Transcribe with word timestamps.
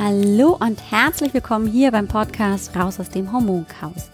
Hallo 0.00 0.56
und 0.60 0.80
herzlich 0.92 1.34
willkommen 1.34 1.66
hier 1.66 1.90
beim 1.90 2.06
Podcast 2.06 2.76
Raus 2.76 3.00
aus 3.00 3.10
dem 3.10 3.32
Hormonchaos. 3.32 4.10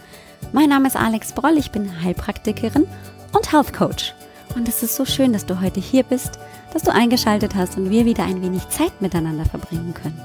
Mein 0.50 0.70
Name 0.70 0.88
ist 0.88 0.96
Alex 0.96 1.32
Broll, 1.32 1.58
ich 1.58 1.72
bin 1.72 2.02
Heilpraktikerin 2.02 2.86
und 3.34 3.52
Health 3.52 3.74
Coach. 3.74 4.14
Und 4.56 4.66
es 4.66 4.82
ist 4.82 4.96
so 4.96 5.04
schön, 5.04 5.34
dass 5.34 5.44
du 5.44 5.60
heute 5.60 5.80
hier 5.80 6.02
bist, 6.02 6.38
dass 6.72 6.84
du 6.84 6.90
eingeschaltet 6.90 7.54
hast 7.54 7.76
und 7.76 7.90
wir 7.90 8.06
wieder 8.06 8.24
ein 8.24 8.40
wenig 8.40 8.66
Zeit 8.70 8.98
miteinander 9.02 9.44
verbringen 9.44 9.92
können. 9.92 10.18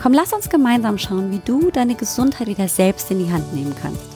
Komm, 0.00 0.14
lass 0.14 0.32
uns 0.32 0.48
gemeinsam 0.48 0.96
schauen, 0.96 1.30
wie 1.30 1.42
du 1.44 1.70
deine 1.70 1.94
Gesundheit 1.94 2.46
wieder 2.46 2.66
selbst 2.66 3.10
in 3.10 3.18
die 3.18 3.30
Hand 3.30 3.54
nehmen 3.54 3.74
kannst. 3.82 4.06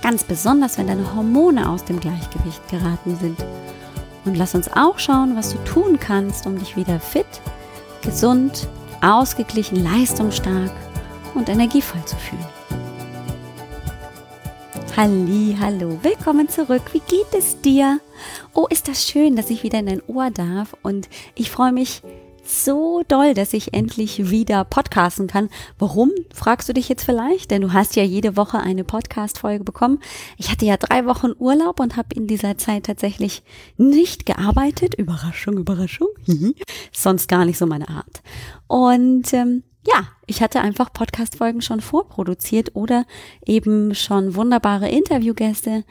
Ganz 0.00 0.24
besonders, 0.24 0.78
wenn 0.78 0.86
deine 0.86 1.14
Hormone 1.14 1.68
aus 1.68 1.84
dem 1.84 2.00
Gleichgewicht 2.00 2.66
geraten 2.70 3.18
sind. 3.20 3.44
Und 4.24 4.38
lass 4.38 4.54
uns 4.54 4.72
auch 4.72 4.98
schauen, 4.98 5.36
was 5.36 5.52
du 5.52 5.58
tun 5.64 6.00
kannst, 6.00 6.46
um 6.46 6.58
dich 6.58 6.74
wieder 6.74 7.00
fit, 7.00 7.26
gesund, 8.00 8.66
ausgeglichen, 9.02 9.82
leistungsstark 9.82 10.72
und 11.34 11.48
energievoll 11.48 12.04
zu 12.04 12.16
fühlen. 12.16 12.46
Halli, 14.96 15.54
hallo, 15.60 15.98
willkommen 16.02 16.48
zurück. 16.48 16.82
Wie 16.92 17.00
geht 17.00 17.34
es 17.36 17.60
dir? 17.60 18.00
Oh, 18.54 18.66
ist 18.70 18.88
das 18.88 19.06
schön, 19.06 19.36
dass 19.36 19.50
ich 19.50 19.62
wieder 19.62 19.78
in 19.78 19.86
dein 19.86 20.02
Ohr 20.06 20.30
darf 20.30 20.74
und 20.82 21.08
ich 21.34 21.50
freue 21.50 21.72
mich 21.72 22.00
so 22.48 23.02
doll, 23.08 23.34
dass 23.34 23.52
ich 23.52 23.74
endlich 23.74 24.30
wieder 24.30 24.64
podcasten 24.64 25.26
kann. 25.26 25.48
Warum, 25.78 26.10
fragst 26.32 26.68
du 26.68 26.72
dich 26.72 26.88
jetzt 26.88 27.04
vielleicht? 27.04 27.50
Denn 27.50 27.62
du 27.62 27.72
hast 27.72 27.96
ja 27.96 28.02
jede 28.02 28.36
Woche 28.36 28.58
eine 28.58 28.84
Podcast-Folge 28.84 29.64
bekommen. 29.64 30.00
Ich 30.36 30.50
hatte 30.50 30.64
ja 30.64 30.76
drei 30.76 31.06
Wochen 31.06 31.32
Urlaub 31.38 31.80
und 31.80 31.96
habe 31.96 32.14
in 32.14 32.26
dieser 32.26 32.58
Zeit 32.58 32.86
tatsächlich 32.86 33.42
nicht 33.76 34.26
gearbeitet. 34.26 34.94
Überraschung, 34.94 35.58
Überraschung. 35.58 36.08
Sonst 36.92 37.28
gar 37.28 37.44
nicht 37.44 37.58
so 37.58 37.66
meine 37.66 37.88
Art. 37.88 38.22
Und 38.66 39.32
ähm, 39.32 39.62
ja, 39.86 40.08
ich 40.26 40.42
hatte 40.42 40.60
einfach 40.60 40.92
Podcast-Folgen 40.92 41.62
schon 41.62 41.80
vorproduziert 41.80 42.74
oder 42.74 43.06
eben 43.44 43.94
schon 43.94 44.34
wunderbare 44.34 44.88
Interviewgäste, 44.88 45.84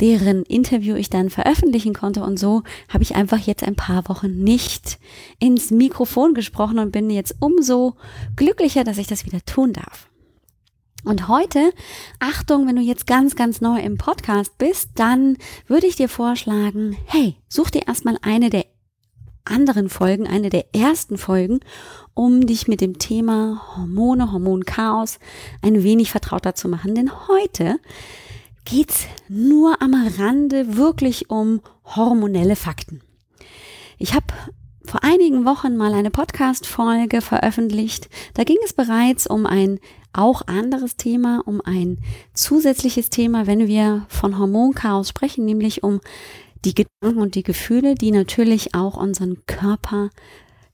deren 0.00 0.44
Interview 0.44 0.94
ich 0.94 1.10
dann 1.10 1.30
veröffentlichen 1.30 1.92
konnte. 1.92 2.22
Und 2.22 2.38
so 2.38 2.62
habe 2.88 3.02
ich 3.02 3.16
einfach 3.16 3.38
jetzt 3.38 3.64
ein 3.64 3.76
paar 3.76 4.08
Wochen 4.08 4.42
nicht 4.42 4.98
ins 5.38 5.70
Mikrofon 5.70 6.34
gesprochen 6.34 6.78
und 6.78 6.92
bin 6.92 7.10
jetzt 7.10 7.36
umso 7.40 7.96
glücklicher, 8.36 8.84
dass 8.84 8.98
ich 8.98 9.06
das 9.06 9.26
wieder 9.26 9.44
tun 9.44 9.72
darf. 9.72 10.08
Und 11.04 11.28
heute, 11.28 11.72
Achtung, 12.18 12.66
wenn 12.66 12.76
du 12.76 12.82
jetzt 12.82 13.06
ganz, 13.06 13.34
ganz 13.34 13.60
neu 13.60 13.80
im 13.80 13.96
Podcast 13.96 14.58
bist, 14.58 14.90
dann 14.96 15.38
würde 15.66 15.86
ich 15.86 15.96
dir 15.96 16.08
vorschlagen, 16.08 16.96
hey, 17.06 17.36
such 17.48 17.70
dir 17.70 17.88
erstmal 17.88 18.18
eine 18.22 18.50
der 18.50 18.66
anderen 19.44 19.88
Folgen, 19.88 20.26
eine 20.26 20.50
der 20.50 20.74
ersten 20.74 21.18
Folgen, 21.18 21.60
um 22.14 22.46
dich 22.46 22.68
mit 22.68 22.80
dem 22.80 22.98
Thema 22.98 23.62
Hormone, 23.76 24.32
Hormonchaos 24.32 25.18
ein 25.62 25.82
wenig 25.82 26.10
vertrauter 26.10 26.54
zu 26.54 26.68
machen. 26.68 26.94
Denn 26.94 27.10
heute 27.28 27.76
geht's 28.64 29.06
nur 29.28 29.80
am 29.80 29.94
Rande 30.18 30.76
wirklich 30.76 31.30
um 31.30 31.60
hormonelle 31.84 32.56
Fakten. 32.56 33.00
Ich 33.98 34.14
habe 34.14 34.26
vor 34.84 35.04
einigen 35.04 35.44
Wochen 35.44 35.76
mal 35.76 35.92
eine 35.92 36.10
Podcast-Folge 36.10 37.20
veröffentlicht. 37.20 38.08
Da 38.34 38.44
ging 38.44 38.56
es 38.64 38.72
bereits 38.72 39.26
um 39.26 39.46
ein 39.46 39.78
auch 40.12 40.42
anderes 40.46 40.96
Thema, 40.96 41.42
um 41.46 41.60
ein 41.64 41.98
zusätzliches 42.34 43.10
Thema, 43.10 43.46
wenn 43.46 43.68
wir 43.68 44.06
von 44.08 44.38
Hormonchaos 44.38 45.08
sprechen, 45.08 45.44
nämlich 45.44 45.84
um 45.84 46.00
die 46.64 46.74
Gedanken 46.74 47.20
und 47.20 47.34
die 47.34 47.42
Gefühle, 47.42 47.94
die 47.94 48.12
natürlich 48.12 48.74
auch 48.74 48.96
unseren 48.96 49.44
Körper 49.46 50.10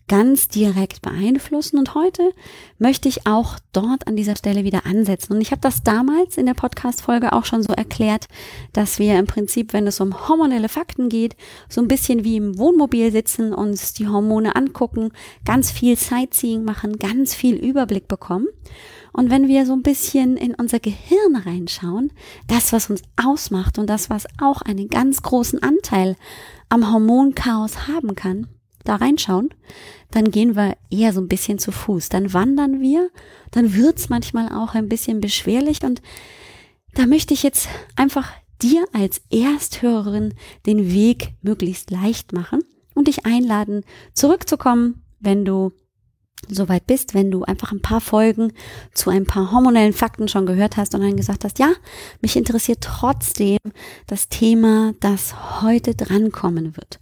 ganz 0.09 0.49
direkt 0.49 1.03
beeinflussen. 1.03 1.79
Und 1.79 1.95
heute 1.95 2.31
möchte 2.79 3.09
ich 3.09 3.27
auch 3.27 3.59
dort 3.73 4.07
an 4.07 4.17
dieser 4.17 4.37
Stelle 4.37 4.65
wieder 4.65 4.87
ansetzen. 4.87 5.35
Und 5.35 5.41
ich 5.41 5.51
habe 5.51 5.61
das 5.61 5.83
damals 5.83 6.37
in 6.37 6.47
der 6.47 6.55
Podcast-Folge 6.55 7.33
auch 7.33 7.45
schon 7.45 7.63
so 7.63 7.73
erklärt, 7.73 8.29
dass 8.73 8.99
wir 8.99 9.19
im 9.19 9.27
Prinzip, 9.27 9.73
wenn 9.73 9.87
es 9.87 10.01
um 10.01 10.29
hormonelle 10.29 10.69
Fakten 10.69 11.09
geht, 11.09 11.37
so 11.69 11.81
ein 11.81 11.89
bisschen 11.89 12.25
wie 12.25 12.37
im 12.37 12.59
Wohnmobil 12.59 13.11
sitzen, 13.11 13.53
uns 13.53 13.95
die 13.95 14.09
Hormone 14.09 14.55
angucken, 14.55 15.11
ganz 15.45 15.71
viel 15.71 15.97
Sightseeing 15.97 16.65
machen, 16.65 16.99
ganz 16.99 17.35
viel 17.35 17.57
Überblick 17.57 18.07
bekommen. 18.07 18.47
Und 19.17 19.31
wenn 19.31 19.49
wir 19.49 19.65
so 19.65 19.73
ein 19.73 19.83
bisschen 19.83 20.37
in 20.37 20.55
unser 20.55 20.79
Gehirn 20.79 21.37
reinschauen, 21.37 22.13
das, 22.49 22.75
was 22.75 22.91
uns 22.91 23.01
ausmacht 23.17 23.79
und 23.79 23.89
das, 23.89 24.11
was 24.11 24.27
auch 24.39 24.61
einen 24.61 24.91
ganz 24.91 25.23
großen 25.23 25.63
Anteil 25.63 26.17
am 26.69 26.93
Hormonchaos 26.93 27.89
haben 27.89 28.15
kann, 28.15 28.47
da 28.85 28.97
reinschauen, 28.97 29.49
dann 30.11 30.31
gehen 30.31 30.55
wir 30.55 30.77
eher 30.91 31.15
so 31.15 31.23
ein 31.23 31.29
bisschen 31.29 31.59
zu 31.59 31.73
Fuß. 31.73 32.11
Dann 32.11 32.35
wandern 32.35 32.83
wir, 32.83 33.09
dann 33.53 33.75
wird's 33.75 34.11
manchmal 34.11 34.51
auch 34.51 34.75
ein 34.75 34.91
bisschen 34.91 35.23
beschwerlich 35.23 35.83
und 35.83 36.03
da 36.93 37.07
möchte 37.07 37.33
ich 37.33 37.43
jetzt 37.43 37.71
einfach 37.97 38.31
dir 38.61 38.85
als 38.93 39.23
Ersthörerin 39.31 40.35
den 40.67 40.93
Weg 40.93 41.33
möglichst 41.41 41.91
leicht 41.91 42.35
machen 42.35 42.65
und 42.95 43.09
dich 43.09 43.25
einladen, 43.25 43.83
zurückzukommen, 44.13 45.07
wenn 45.21 45.47
du 45.47 45.73
soweit 46.49 46.87
bist, 46.87 47.15
wenn 47.15 47.31
du 47.31 47.45
einfach 47.45 47.73
ein 47.73 47.83
paar 47.83 48.01
Folgen 48.01 48.53
zu 48.93 49.11
ein 49.11 49.27
paar 49.27 49.53
hormonellen 49.53 49.93
Fakten 49.93 50.29
schon 50.29 50.47
gehört 50.47 50.77
hast 50.77 50.95
und 50.95 51.01
dann 51.01 51.17
gesagt 51.17 51.45
hast, 51.45 51.59
ja, 51.59 51.73
mich 52.21 52.37
interessiert 52.37 52.81
trotzdem 52.83 53.59
das 54.07 54.29
Thema, 54.29 54.95
das 55.01 55.63
heute 55.63 55.95
drankommen 55.95 56.77
wird. 56.77 57.01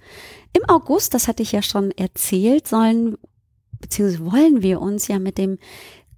Im 0.52 0.68
August, 0.68 1.14
das 1.14 1.28
hatte 1.28 1.42
ich 1.42 1.52
ja 1.52 1.62
schon 1.62 1.90
erzählt, 1.90 2.68
sollen 2.68 3.16
beziehungsweise 3.80 4.24
wollen 4.24 4.62
wir 4.62 4.80
uns 4.80 5.08
ja 5.08 5.18
mit 5.18 5.36
dem 5.36 5.58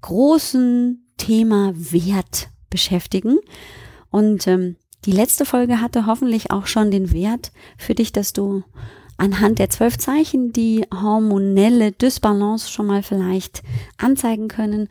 großen 0.02 1.04
Thema 1.16 1.72
Wert 1.74 2.48
beschäftigen. 2.70 3.38
Und 4.10 4.46
ähm, 4.46 4.76
die 5.04 5.12
letzte 5.12 5.44
Folge 5.44 5.80
hatte 5.80 6.06
hoffentlich 6.06 6.50
auch 6.50 6.66
schon 6.66 6.90
den 6.90 7.12
Wert 7.12 7.52
für 7.76 7.94
dich, 7.94 8.12
dass 8.12 8.32
du 8.32 8.62
anhand 9.16 9.58
der 9.58 9.70
zwölf 9.70 9.98
Zeichen 9.98 10.52
die 10.52 10.84
hormonelle 10.92 11.92
Dysbalance 11.92 12.70
schon 12.70 12.86
mal 12.86 13.02
vielleicht 13.02 13.62
anzeigen 13.98 14.48
können, 14.48 14.88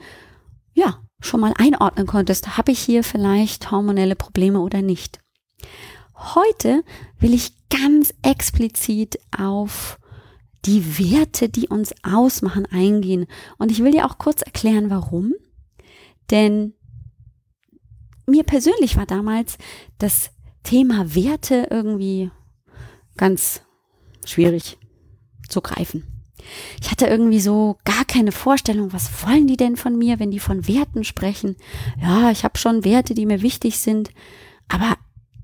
ja, 0.73 0.99
schon 1.19 1.39
mal 1.39 1.53
einordnen 1.57 2.07
konntest, 2.07 2.57
habe 2.57 2.71
ich 2.71 2.79
hier 2.79 3.03
vielleicht 3.03 3.71
hormonelle 3.71 4.15
Probleme 4.15 4.59
oder 4.59 4.81
nicht. 4.81 5.19
Heute 6.15 6.83
will 7.19 7.33
ich 7.33 7.53
ganz 7.69 8.13
explizit 8.21 9.19
auf 9.37 9.97
die 10.65 10.97
Werte, 10.97 11.49
die 11.49 11.67
uns 11.67 11.93
ausmachen, 12.03 12.65
eingehen. 12.65 13.27
Und 13.57 13.71
ich 13.71 13.83
will 13.83 13.91
dir 13.91 14.05
auch 14.05 14.17
kurz 14.17 14.41
erklären, 14.41 14.89
warum. 14.89 15.33
Denn 16.31 16.73
mir 18.25 18.43
persönlich 18.43 18.97
war 18.97 19.05
damals 19.05 19.57
das 19.99 20.31
Thema 20.63 21.13
Werte 21.13 21.67
irgendwie 21.69 22.31
ganz 23.17 23.61
schwierig 24.25 24.77
zu 25.47 25.61
greifen. 25.61 26.03
Ich 26.81 26.91
hatte 26.91 27.07
irgendwie 27.07 27.39
so 27.39 27.77
gar 27.85 28.05
keine 28.05 28.31
Vorstellung, 28.31 28.93
was 28.93 29.25
wollen 29.25 29.47
die 29.47 29.57
denn 29.57 29.77
von 29.77 29.97
mir, 29.97 30.19
wenn 30.19 30.31
die 30.31 30.39
von 30.39 30.67
Werten 30.67 31.03
sprechen. 31.03 31.55
Ja, 32.01 32.29
ich 32.31 32.43
habe 32.43 32.57
schon 32.57 32.83
Werte, 32.83 33.13
die 33.13 33.25
mir 33.25 33.41
wichtig 33.41 33.79
sind, 33.79 34.11
aber 34.67 34.97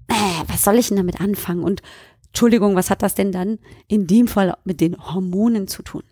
äh, 0.08 0.44
was 0.48 0.64
soll 0.64 0.78
ich 0.78 0.90
denn 0.90 0.98
damit 0.98 1.22
anfangen? 1.22 1.64
Und 1.64 1.82
Entschuldigung, 2.28 2.76
was 2.76 2.90
hat 2.90 3.02
das 3.02 3.16
denn 3.16 3.32
dann 3.32 3.60
in 3.88 4.08
dem 4.08 4.28
Fall 4.28 4.56
mit 4.64 4.80
den 4.82 4.98
Hormonen 4.98 5.68
zu 5.68 5.84
tun? 5.84 6.04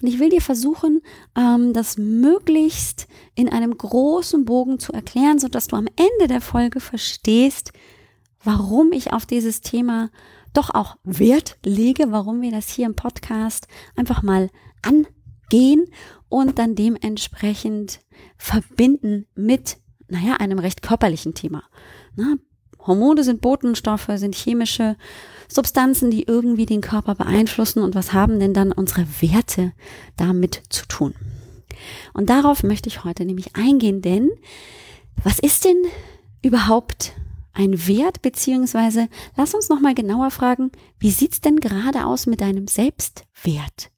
Und 0.00 0.08
ich 0.08 0.18
will 0.20 0.28
dir 0.28 0.40
versuchen, 0.40 1.02
ähm, 1.36 1.72
das 1.72 1.98
möglichst 1.98 3.08
in 3.34 3.48
einem 3.48 3.76
großen 3.76 4.44
Bogen 4.44 4.78
zu 4.78 4.92
erklären, 4.92 5.38
so 5.38 5.48
dass 5.48 5.66
du 5.66 5.76
am 5.76 5.88
Ende 5.96 6.28
der 6.28 6.40
Folge 6.40 6.80
verstehst, 6.80 7.72
warum 8.44 8.92
ich 8.92 9.12
auf 9.12 9.26
dieses 9.26 9.60
Thema 9.60 10.10
doch 10.52 10.70
auch 10.74 10.96
Wert 11.04 11.58
lege, 11.64 12.10
warum 12.10 12.42
wir 12.42 12.50
das 12.50 12.68
hier 12.68 12.86
im 12.86 12.94
Podcast 12.94 13.68
einfach 13.96 14.22
mal 14.22 14.50
angehen 14.82 15.86
und 16.28 16.58
dann 16.58 16.74
dementsprechend 16.74 18.00
verbinden 18.36 19.26
mit, 19.34 19.78
naja, 20.08 20.34
einem 20.34 20.58
recht 20.58 20.82
körperlichen 20.82 21.34
Thema. 21.34 21.62
Na, 22.16 22.36
Hormone 22.86 23.22
sind 23.22 23.40
Botenstoffe, 23.40 24.10
sind 24.14 24.34
chemische 24.34 24.96
Substanzen, 25.48 26.10
die 26.10 26.24
irgendwie 26.24 26.66
den 26.66 26.80
Körper 26.80 27.14
beeinflussen. 27.14 27.82
Und 27.82 27.94
was 27.94 28.12
haben 28.12 28.40
denn 28.40 28.54
dann 28.54 28.72
unsere 28.72 29.06
Werte 29.20 29.72
damit 30.16 30.62
zu 30.70 30.86
tun? 30.86 31.14
Und 32.12 32.30
darauf 32.30 32.62
möchte 32.62 32.88
ich 32.88 33.04
heute 33.04 33.24
nämlich 33.24 33.54
eingehen, 33.54 34.02
denn 34.02 34.30
was 35.22 35.38
ist 35.38 35.64
denn 35.64 35.76
überhaupt 36.42 37.12
ein 37.58 37.88
Wert, 37.88 38.22
beziehungsweise 38.22 39.08
lass 39.36 39.52
uns 39.52 39.68
nochmal 39.68 39.94
genauer 39.94 40.30
fragen, 40.30 40.70
wie 41.00 41.10
sieht's 41.10 41.40
denn 41.40 41.56
gerade 41.56 42.06
aus 42.06 42.26
mit 42.26 42.40
deinem 42.40 42.68
Selbstwert? 42.68 43.90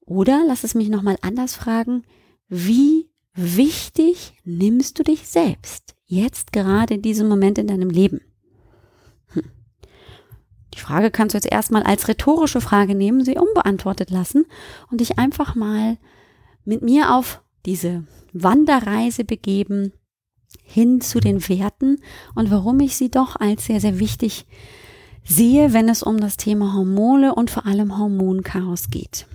Oder 0.00 0.42
lass 0.46 0.64
es 0.64 0.74
mich 0.74 0.88
nochmal 0.88 1.18
anders 1.20 1.54
fragen, 1.54 2.04
wie 2.48 3.10
wichtig 3.34 4.32
nimmst 4.44 4.98
du 4.98 5.02
dich 5.02 5.28
selbst 5.28 5.94
jetzt 6.06 6.52
gerade 6.52 6.94
in 6.94 7.02
diesem 7.02 7.28
Moment 7.28 7.58
in 7.58 7.66
deinem 7.66 7.90
Leben? 7.90 8.22
Hm. 9.34 9.50
Die 10.72 10.80
Frage 10.80 11.10
kannst 11.10 11.34
du 11.34 11.36
jetzt 11.36 11.52
erstmal 11.52 11.82
als 11.82 12.08
rhetorische 12.08 12.62
Frage 12.62 12.94
nehmen, 12.94 13.22
sie 13.22 13.36
unbeantwortet 13.36 14.08
lassen 14.08 14.46
und 14.90 15.02
dich 15.02 15.18
einfach 15.18 15.54
mal 15.56 15.98
mit 16.64 16.80
mir 16.80 17.14
auf 17.14 17.42
diese 17.66 18.06
Wanderreise 18.32 19.24
begeben 19.24 19.92
hin 20.62 21.00
zu 21.00 21.20
den 21.20 21.48
Werten 21.48 21.98
und 22.34 22.50
warum 22.50 22.80
ich 22.80 22.96
sie 22.96 23.10
doch 23.10 23.36
als 23.36 23.66
sehr, 23.66 23.80
sehr 23.80 23.98
wichtig 23.98 24.46
sehe, 25.24 25.72
wenn 25.72 25.88
es 25.88 26.02
um 26.02 26.18
das 26.18 26.36
Thema 26.36 26.74
Hormone 26.74 27.34
und 27.34 27.50
vor 27.50 27.66
allem 27.66 27.98
Hormonchaos 27.98 28.90
geht. 28.90 29.26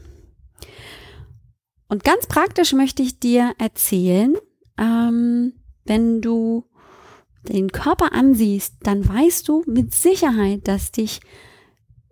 Und 1.88 2.04
ganz 2.04 2.26
praktisch 2.28 2.74
möchte 2.74 3.04
ich 3.04 3.20
dir 3.20 3.54
erzählen, 3.58 4.36
ähm, 4.78 5.54
wenn 5.84 6.22
du 6.22 6.66
den 7.50 7.72
Körper 7.72 8.14
ansiehst, 8.14 8.76
dann 8.84 9.08
weißt 9.08 9.48
du 9.48 9.64
mit 9.68 9.94
Sicherheit, 9.94 10.68
dass 10.68 10.92
dich 10.92 11.20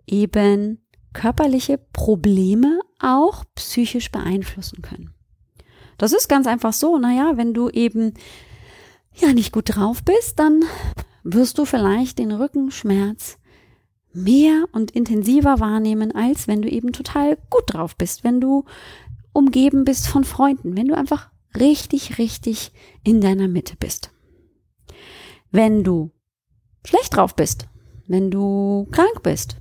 eben 0.06 0.84
körperliche 1.12 1.78
Probleme 1.78 2.80
auch 2.98 3.44
psychisch 3.54 4.10
beeinflussen 4.10 4.82
können. 4.82 5.14
Das 5.98 6.12
ist 6.12 6.28
ganz 6.28 6.46
einfach 6.46 6.72
so, 6.72 6.98
naja, 6.98 7.32
wenn 7.36 7.54
du 7.54 7.68
eben 7.68 8.14
ja 9.14 9.32
nicht 9.32 9.52
gut 9.52 9.74
drauf 9.74 10.02
bist, 10.04 10.38
dann 10.38 10.64
wirst 11.22 11.58
du 11.58 11.64
vielleicht 11.64 12.18
den 12.18 12.32
Rückenschmerz 12.32 13.38
mehr 14.12 14.64
und 14.72 14.90
intensiver 14.90 15.60
wahrnehmen, 15.60 16.12
als 16.12 16.48
wenn 16.48 16.62
du 16.62 16.68
eben 16.68 16.92
total 16.92 17.36
gut 17.48 17.64
drauf 17.66 17.96
bist, 17.96 18.24
wenn 18.24 18.40
du 18.40 18.64
umgeben 19.32 19.84
bist 19.84 20.08
von 20.08 20.24
Freunden, 20.24 20.76
wenn 20.76 20.88
du 20.88 20.96
einfach 20.96 21.30
richtig, 21.56 22.18
richtig 22.18 22.72
in 23.04 23.20
deiner 23.20 23.48
Mitte 23.48 23.76
bist. 23.78 24.10
Wenn 25.50 25.84
du 25.84 26.10
schlecht 26.84 27.16
drauf 27.16 27.36
bist, 27.36 27.68
wenn 28.06 28.30
du 28.30 28.88
krank 28.90 29.22
bist, 29.22 29.56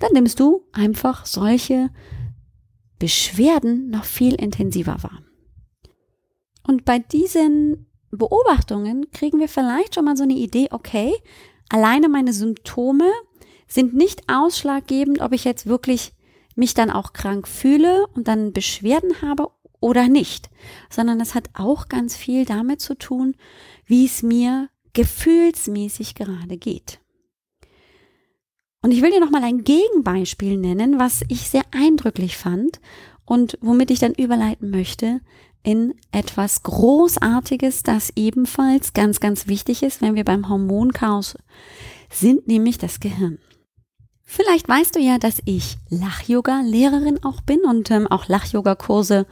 dann 0.00 0.12
nimmst 0.12 0.40
du 0.40 0.64
einfach 0.72 1.24
solche 1.24 1.90
Beschwerden 2.98 3.90
noch 3.90 4.04
viel 4.04 4.34
intensiver 4.34 5.02
wahr. 5.02 5.22
Und 6.66 6.84
bei 6.84 6.98
diesen 6.98 7.86
Beobachtungen 8.18 9.10
kriegen 9.12 9.38
wir 9.38 9.48
vielleicht 9.48 9.94
schon 9.94 10.04
mal 10.04 10.16
so 10.16 10.22
eine 10.22 10.34
Idee, 10.34 10.68
okay, 10.70 11.14
alleine 11.68 12.08
meine 12.08 12.32
Symptome 12.32 13.10
sind 13.68 13.94
nicht 13.94 14.22
ausschlaggebend, 14.28 15.20
ob 15.20 15.32
ich 15.32 15.44
jetzt 15.44 15.66
wirklich 15.66 16.12
mich 16.54 16.74
dann 16.74 16.90
auch 16.90 17.12
krank 17.12 17.48
fühle 17.48 18.06
und 18.14 18.28
dann 18.28 18.52
Beschwerden 18.52 19.22
habe 19.22 19.50
oder 19.80 20.08
nicht, 20.08 20.48
sondern 20.88 21.20
es 21.20 21.34
hat 21.34 21.50
auch 21.54 21.88
ganz 21.88 22.16
viel 22.16 22.44
damit 22.44 22.80
zu 22.80 22.96
tun, 22.96 23.36
wie 23.84 24.06
es 24.06 24.22
mir 24.22 24.68
gefühlsmäßig 24.94 26.14
gerade 26.14 26.56
geht. 26.56 27.00
Und 28.82 28.92
ich 28.92 29.02
will 29.02 29.10
dir 29.10 29.20
noch 29.20 29.30
mal 29.30 29.42
ein 29.42 29.64
Gegenbeispiel 29.64 30.56
nennen, 30.56 30.98
was 30.98 31.22
ich 31.28 31.48
sehr 31.48 31.64
eindrücklich 31.72 32.36
fand 32.36 32.80
und 33.24 33.58
womit 33.60 33.90
ich 33.90 33.98
dann 33.98 34.14
überleiten 34.14 34.70
möchte 34.70 35.20
in 35.66 35.94
etwas 36.12 36.62
Großartiges, 36.62 37.82
das 37.82 38.12
ebenfalls 38.14 38.92
ganz, 38.92 39.18
ganz 39.18 39.48
wichtig 39.48 39.82
ist, 39.82 40.00
wenn 40.00 40.14
wir 40.14 40.24
beim 40.24 40.48
Hormonchaos 40.48 41.36
sind, 42.08 42.46
nämlich 42.46 42.78
das 42.78 43.00
Gehirn. 43.00 43.38
Vielleicht 44.22 44.68
weißt 44.68 44.94
du 44.94 45.00
ja, 45.00 45.18
dass 45.18 45.42
ich 45.44 45.76
Lach-Yoga-Lehrerin 45.88 47.24
auch 47.24 47.40
bin 47.40 47.60
und 47.64 47.90
ähm, 47.90 48.06
auch 48.06 48.28
Lach-Yoga-Kurse 48.28 49.26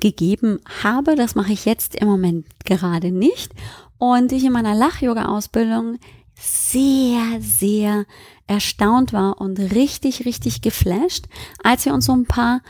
gegeben 0.00 0.60
habe. 0.82 1.16
Das 1.16 1.34
mache 1.34 1.52
ich 1.52 1.64
jetzt 1.64 1.96
im 1.96 2.06
Moment 2.06 2.46
gerade 2.64 3.10
nicht. 3.10 3.52
Und 3.98 4.30
ich 4.30 4.44
in 4.44 4.52
meiner 4.52 4.76
Lach-Yoga-Ausbildung 4.76 5.98
sehr, 6.38 7.40
sehr 7.40 8.06
erstaunt 8.46 9.12
war 9.12 9.40
und 9.40 9.58
richtig, 9.58 10.26
richtig 10.26 10.60
geflasht, 10.60 11.26
als 11.64 11.86
wir 11.86 11.94
uns 11.94 12.06
so 12.06 12.12
ein 12.12 12.26
paar 12.26 12.60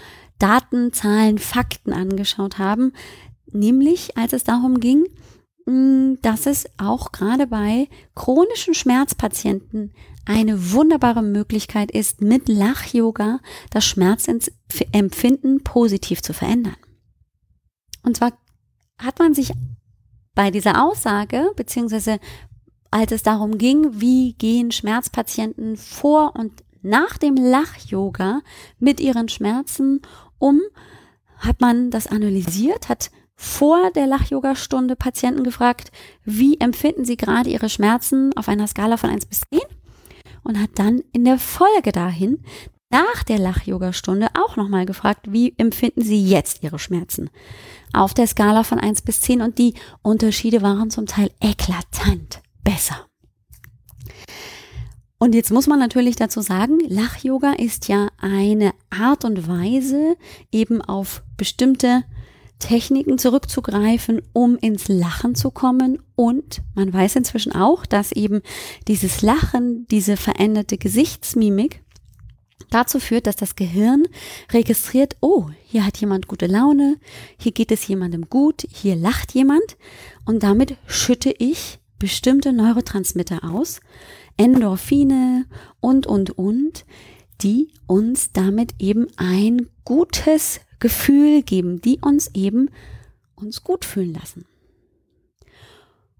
Daten, 0.42 0.92
Zahlen, 0.92 1.38
Fakten 1.38 1.92
angeschaut 1.92 2.58
haben. 2.58 2.92
Nämlich, 3.50 4.16
als 4.16 4.32
es 4.32 4.44
darum 4.44 4.80
ging, 4.80 5.06
mm, 5.66 6.14
dass 6.22 6.46
es 6.46 6.66
auch 6.78 7.12
gerade 7.12 7.46
bei 7.46 7.88
chronischen 8.14 8.74
Schmerzpatienten 8.74 9.92
eine 10.24 10.72
wunderbare 10.72 11.22
Möglichkeit 11.22 11.90
ist, 11.90 12.20
mit 12.20 12.48
Lach-Yoga 12.48 13.40
das 13.70 13.84
Schmerzempfinden 13.84 15.64
positiv 15.64 16.22
zu 16.22 16.32
verändern. 16.32 16.76
Und 18.02 18.16
zwar 18.16 18.32
hat 18.98 19.18
man 19.18 19.34
sich 19.34 19.52
bei 20.34 20.50
dieser 20.50 20.84
Aussage, 20.84 21.52
beziehungsweise 21.56 22.18
als 22.90 23.10
es 23.12 23.22
darum 23.22 23.58
ging, 23.58 24.00
wie 24.00 24.34
gehen 24.34 24.70
Schmerzpatienten 24.70 25.76
vor 25.76 26.34
und 26.36 26.62
nach 26.82 27.18
dem 27.18 27.36
Lach-Yoga 27.36 28.40
mit 28.78 29.00
ihren 29.00 29.28
Schmerzen 29.28 30.02
um, 30.38 30.60
hat 31.38 31.60
man 31.60 31.90
das 31.90 32.06
analysiert, 32.06 32.88
hat 32.88 33.10
vor 33.34 33.90
der 33.90 34.06
Lach-Yoga-Stunde 34.06 34.94
Patienten 34.96 35.42
gefragt, 35.42 35.90
wie 36.24 36.60
empfinden 36.60 37.04
sie 37.04 37.16
gerade 37.16 37.50
ihre 37.50 37.68
Schmerzen 37.68 38.32
auf 38.36 38.48
einer 38.48 38.66
Skala 38.66 38.96
von 38.96 39.10
1 39.10 39.26
bis 39.26 39.42
10 39.50 39.60
und 40.44 40.60
hat 40.60 40.70
dann 40.76 41.02
in 41.12 41.24
der 41.24 41.38
Folge 41.38 41.92
dahin 41.92 42.44
nach 42.92 43.24
der 43.24 43.38
Lach-Yoga-Stunde 43.38 44.28
auch 44.34 44.56
nochmal 44.56 44.84
gefragt, 44.84 45.32
wie 45.32 45.54
empfinden 45.56 46.02
Sie 46.02 46.22
jetzt 46.22 46.62
Ihre 46.62 46.78
Schmerzen? 46.78 47.30
Auf 47.94 48.12
der 48.12 48.26
Skala 48.26 48.64
von 48.64 48.78
1 48.78 49.00
bis 49.02 49.22
10 49.22 49.40
und 49.40 49.58
die 49.58 49.74
Unterschiede 50.02 50.60
waren 50.60 50.90
zum 50.90 51.06
Teil 51.06 51.30
eklatant 51.40 52.42
besser. 52.62 53.06
Und 55.22 55.36
jetzt 55.36 55.52
muss 55.52 55.68
man 55.68 55.78
natürlich 55.78 56.16
dazu 56.16 56.40
sagen, 56.40 56.80
Lach-Yoga 56.88 57.52
ist 57.52 57.86
ja 57.86 58.08
eine 58.20 58.72
Art 58.90 59.24
und 59.24 59.46
Weise, 59.46 60.16
eben 60.50 60.82
auf 60.82 61.22
bestimmte 61.36 62.02
Techniken 62.58 63.18
zurückzugreifen, 63.18 64.22
um 64.32 64.58
ins 64.58 64.88
Lachen 64.88 65.36
zu 65.36 65.52
kommen. 65.52 66.02
Und 66.16 66.62
man 66.74 66.92
weiß 66.92 67.14
inzwischen 67.14 67.52
auch, 67.52 67.86
dass 67.86 68.10
eben 68.10 68.42
dieses 68.88 69.22
Lachen, 69.22 69.86
diese 69.92 70.16
veränderte 70.16 70.76
Gesichtsmimik 70.76 71.84
dazu 72.70 72.98
führt, 72.98 73.28
dass 73.28 73.36
das 73.36 73.54
Gehirn 73.54 74.08
registriert, 74.50 75.16
oh, 75.20 75.50
hier 75.62 75.86
hat 75.86 75.98
jemand 75.98 76.26
gute 76.26 76.46
Laune, 76.46 76.96
hier 77.38 77.52
geht 77.52 77.70
es 77.70 77.86
jemandem 77.86 78.28
gut, 78.28 78.66
hier 78.72 78.96
lacht 78.96 79.34
jemand 79.34 79.76
und 80.24 80.42
damit 80.42 80.76
schütte 80.88 81.32
ich 81.38 81.78
bestimmte 82.00 82.52
Neurotransmitter 82.52 83.44
aus, 83.44 83.78
Endorphine 84.36 85.46
und, 85.80 86.06
und, 86.06 86.30
und, 86.38 86.84
die 87.42 87.72
uns 87.86 88.32
damit 88.32 88.74
eben 88.78 89.08
ein 89.16 89.68
gutes 89.84 90.60
Gefühl 90.80 91.42
geben, 91.42 91.80
die 91.80 91.98
uns 92.00 92.30
eben 92.34 92.70
uns 93.34 93.62
gut 93.62 93.84
fühlen 93.84 94.14
lassen. 94.14 94.46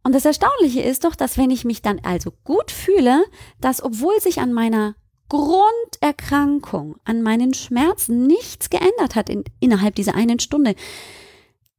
Und 0.04 0.14
das 0.14 0.25
Erstaunliche 0.25 0.80
ist 0.80 1.04
doch, 1.04 1.14
dass 1.14 1.38
wenn 1.38 1.50
ich 1.50 1.64
mich 1.64 1.80
dann 1.80 2.00
also 2.02 2.32
gut 2.44 2.70
fühle, 2.70 3.25
dass 3.60 3.82
obwohl 3.82 4.20
sich 4.20 4.40
an 4.40 4.52
meiner 4.52 4.96
Grunderkrankung, 5.28 6.96
an 7.04 7.22
meinen 7.22 7.54
Schmerzen 7.54 8.26
nichts 8.26 8.68
geändert 8.68 9.14
hat 9.14 9.30
in, 9.30 9.44
innerhalb 9.60 9.94
dieser 9.94 10.14
einen 10.14 10.40
Stunde, 10.40 10.75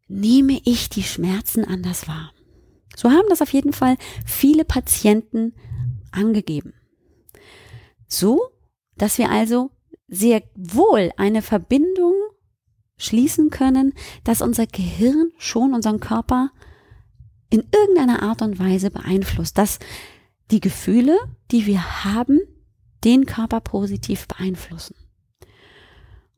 nehme 0.08 0.60
ich 0.64 0.90
die 0.90 1.04
Schmerzen 1.04 1.66
anders 1.66 2.08
wahr. 2.08 2.32
So 2.96 3.12
haben 3.12 3.28
das 3.30 3.42
auf 3.42 3.52
jeden 3.52 3.74
Fall 3.74 3.98
viele 4.26 4.66
Patienten 4.66 5.54
angegeben. 6.14 6.74
So, 8.08 8.42
dass 8.96 9.18
wir 9.18 9.30
also 9.30 9.72
sehr 10.08 10.44
wohl 10.56 11.12
eine 11.18 11.42
Verbindung 11.42 12.14
schließen 12.98 13.50
können, 13.50 13.94
dass 14.24 14.42
unser 14.42 14.68
Gehirn 14.68 15.32
schon 15.38 15.74
unseren 15.74 16.00
Körper 16.00 16.52
in 17.50 17.64
irgendeiner 17.72 18.24
Art 18.24 18.42
und 18.42 18.60
Weise 18.60 18.92
beeinflusst, 18.92 19.58
dass 19.58 19.80
die 20.52 20.60
Gefühle, 20.60 21.18
die 21.52 21.66
wir 21.66 22.04
haben, 22.04 22.40
den 23.04 23.26
Körper 23.26 23.60
positiv 23.62 24.28
beeinflussen. 24.28 24.96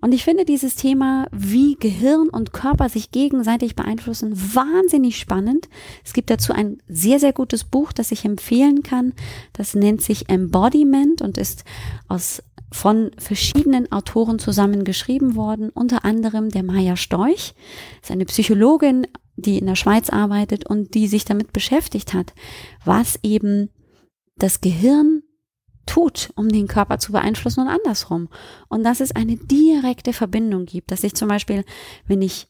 Und 0.05 0.11
ich 0.11 0.23
finde 0.23 0.45
dieses 0.45 0.75
Thema, 0.75 1.25
wie 1.31 1.77
Gehirn 1.79 2.29
und 2.29 2.53
Körper 2.53 2.89
sich 2.89 3.09
gegenseitig 3.09 3.75
beeinflussen, 3.75 4.35
wahnsinnig 4.53 5.17
spannend. 5.17 5.67
Es 6.03 6.13
gibt 6.13 6.29
dazu 6.29 6.53
ein 6.53 6.77
sehr, 6.87 7.19
sehr 7.19 7.33
gutes 7.33 7.63
Buch, 7.63 7.91
das 7.91 8.11
ich 8.11 8.23
empfehlen 8.23 8.83
kann. 8.83 9.13
Das 9.53 9.73
nennt 9.73 10.03
sich 10.03 10.29
Embodiment 10.29 11.23
und 11.23 11.39
ist 11.39 11.63
aus 12.07 12.43
von 12.71 13.09
verschiedenen 13.17 13.91
Autoren 13.91 14.37
zusammen 14.37 14.83
geschrieben 14.83 15.35
worden, 15.35 15.71
unter 15.71 16.05
anderem 16.05 16.51
der 16.51 16.61
Maya 16.61 16.97
Storch, 16.97 17.55
ist 18.03 18.11
eine 18.11 18.25
Psychologin, 18.25 19.07
die 19.37 19.57
in 19.57 19.65
der 19.65 19.75
Schweiz 19.75 20.11
arbeitet 20.11 20.67
und 20.67 20.93
die 20.93 21.07
sich 21.07 21.25
damit 21.25 21.51
beschäftigt 21.51 22.13
hat, 22.13 22.35
was 22.83 23.17
eben 23.23 23.71
das 24.37 24.61
Gehirn 24.61 25.23
tut, 25.85 26.29
um 26.35 26.49
den 26.49 26.67
Körper 26.67 26.99
zu 26.99 27.11
beeinflussen 27.11 27.61
und 27.61 27.67
andersrum. 27.67 28.29
Und 28.67 28.83
dass 28.83 28.99
es 28.99 29.15
eine 29.15 29.37
direkte 29.37 30.13
Verbindung 30.13 30.65
gibt, 30.65 30.91
dass 30.91 31.03
ich 31.03 31.13
zum 31.13 31.27
Beispiel, 31.27 31.63
wenn 32.07 32.21
ich 32.21 32.47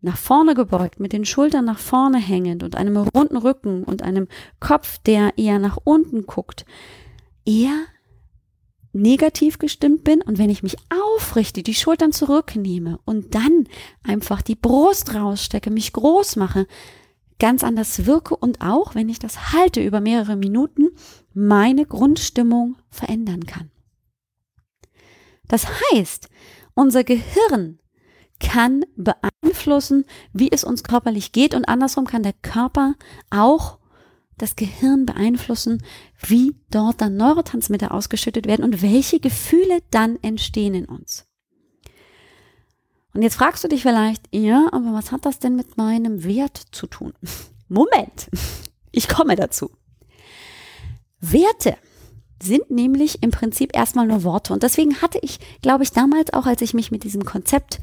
nach 0.00 0.16
vorne 0.16 0.54
gebeugt, 0.54 1.00
mit 1.00 1.12
den 1.12 1.24
Schultern 1.24 1.64
nach 1.64 1.78
vorne 1.78 2.18
hängend 2.18 2.62
und 2.62 2.76
einem 2.76 2.96
runden 2.96 3.36
Rücken 3.36 3.82
und 3.84 4.02
einem 4.02 4.28
Kopf, 4.60 4.98
der 4.98 5.36
eher 5.36 5.58
nach 5.58 5.78
unten 5.82 6.26
guckt, 6.26 6.64
eher 7.44 7.74
negativ 8.92 9.58
gestimmt 9.58 10.04
bin 10.04 10.22
und 10.22 10.38
wenn 10.38 10.50
ich 10.50 10.62
mich 10.62 10.76
aufrichte, 11.16 11.62
die 11.62 11.74
Schultern 11.74 12.12
zurücknehme 12.12 12.98
und 13.04 13.34
dann 13.34 13.66
einfach 14.02 14.42
die 14.42 14.54
Brust 14.54 15.14
rausstecke, 15.14 15.70
mich 15.70 15.92
groß 15.92 16.36
mache, 16.36 16.66
ganz 17.38 17.62
anders 17.62 18.06
wirke 18.06 18.36
und 18.36 18.60
auch, 18.60 18.94
wenn 18.94 19.08
ich 19.08 19.18
das 19.18 19.52
halte 19.52 19.82
über 19.82 20.00
mehrere 20.00 20.36
Minuten, 20.36 20.88
meine 21.34 21.86
Grundstimmung 21.86 22.76
verändern 22.90 23.46
kann. 23.46 23.70
Das 25.46 25.66
heißt, 25.92 26.28
unser 26.74 27.04
Gehirn 27.04 27.78
kann 28.40 28.84
beeinflussen, 28.96 30.04
wie 30.32 30.50
es 30.52 30.62
uns 30.64 30.84
körperlich 30.84 31.32
geht 31.32 31.54
und 31.54 31.64
andersrum 31.64 32.06
kann 32.06 32.22
der 32.22 32.34
Körper 32.34 32.94
auch 33.30 33.78
das 34.36 34.54
Gehirn 34.54 35.04
beeinflussen, 35.04 35.82
wie 36.20 36.54
dort 36.70 37.00
dann 37.00 37.16
Neurotransmitter 37.16 37.92
ausgeschüttet 37.92 38.46
werden 38.46 38.64
und 38.64 38.82
welche 38.82 39.18
Gefühle 39.20 39.80
dann 39.90 40.16
entstehen 40.22 40.74
in 40.74 40.84
uns. 40.84 41.27
Und 43.14 43.22
jetzt 43.22 43.36
fragst 43.36 43.64
du 43.64 43.68
dich 43.68 43.82
vielleicht, 43.82 44.28
ja, 44.34 44.68
aber 44.72 44.92
was 44.92 45.12
hat 45.12 45.24
das 45.24 45.38
denn 45.38 45.56
mit 45.56 45.76
meinem 45.76 46.24
Wert 46.24 46.60
zu 46.72 46.86
tun? 46.86 47.12
Moment, 47.68 48.28
ich 48.92 49.08
komme 49.08 49.36
dazu. 49.36 49.70
Werte 51.20 51.76
sind 52.40 52.70
nämlich 52.70 53.22
im 53.22 53.30
Prinzip 53.30 53.74
erstmal 53.74 54.06
nur 54.06 54.22
Worte. 54.22 54.52
Und 54.52 54.62
deswegen 54.62 55.02
hatte 55.02 55.18
ich, 55.22 55.40
glaube 55.60 55.82
ich, 55.82 55.92
damals 55.92 56.32
auch, 56.32 56.46
als 56.46 56.62
ich 56.62 56.74
mich 56.74 56.90
mit 56.90 57.04
diesem 57.04 57.24
Konzept 57.24 57.80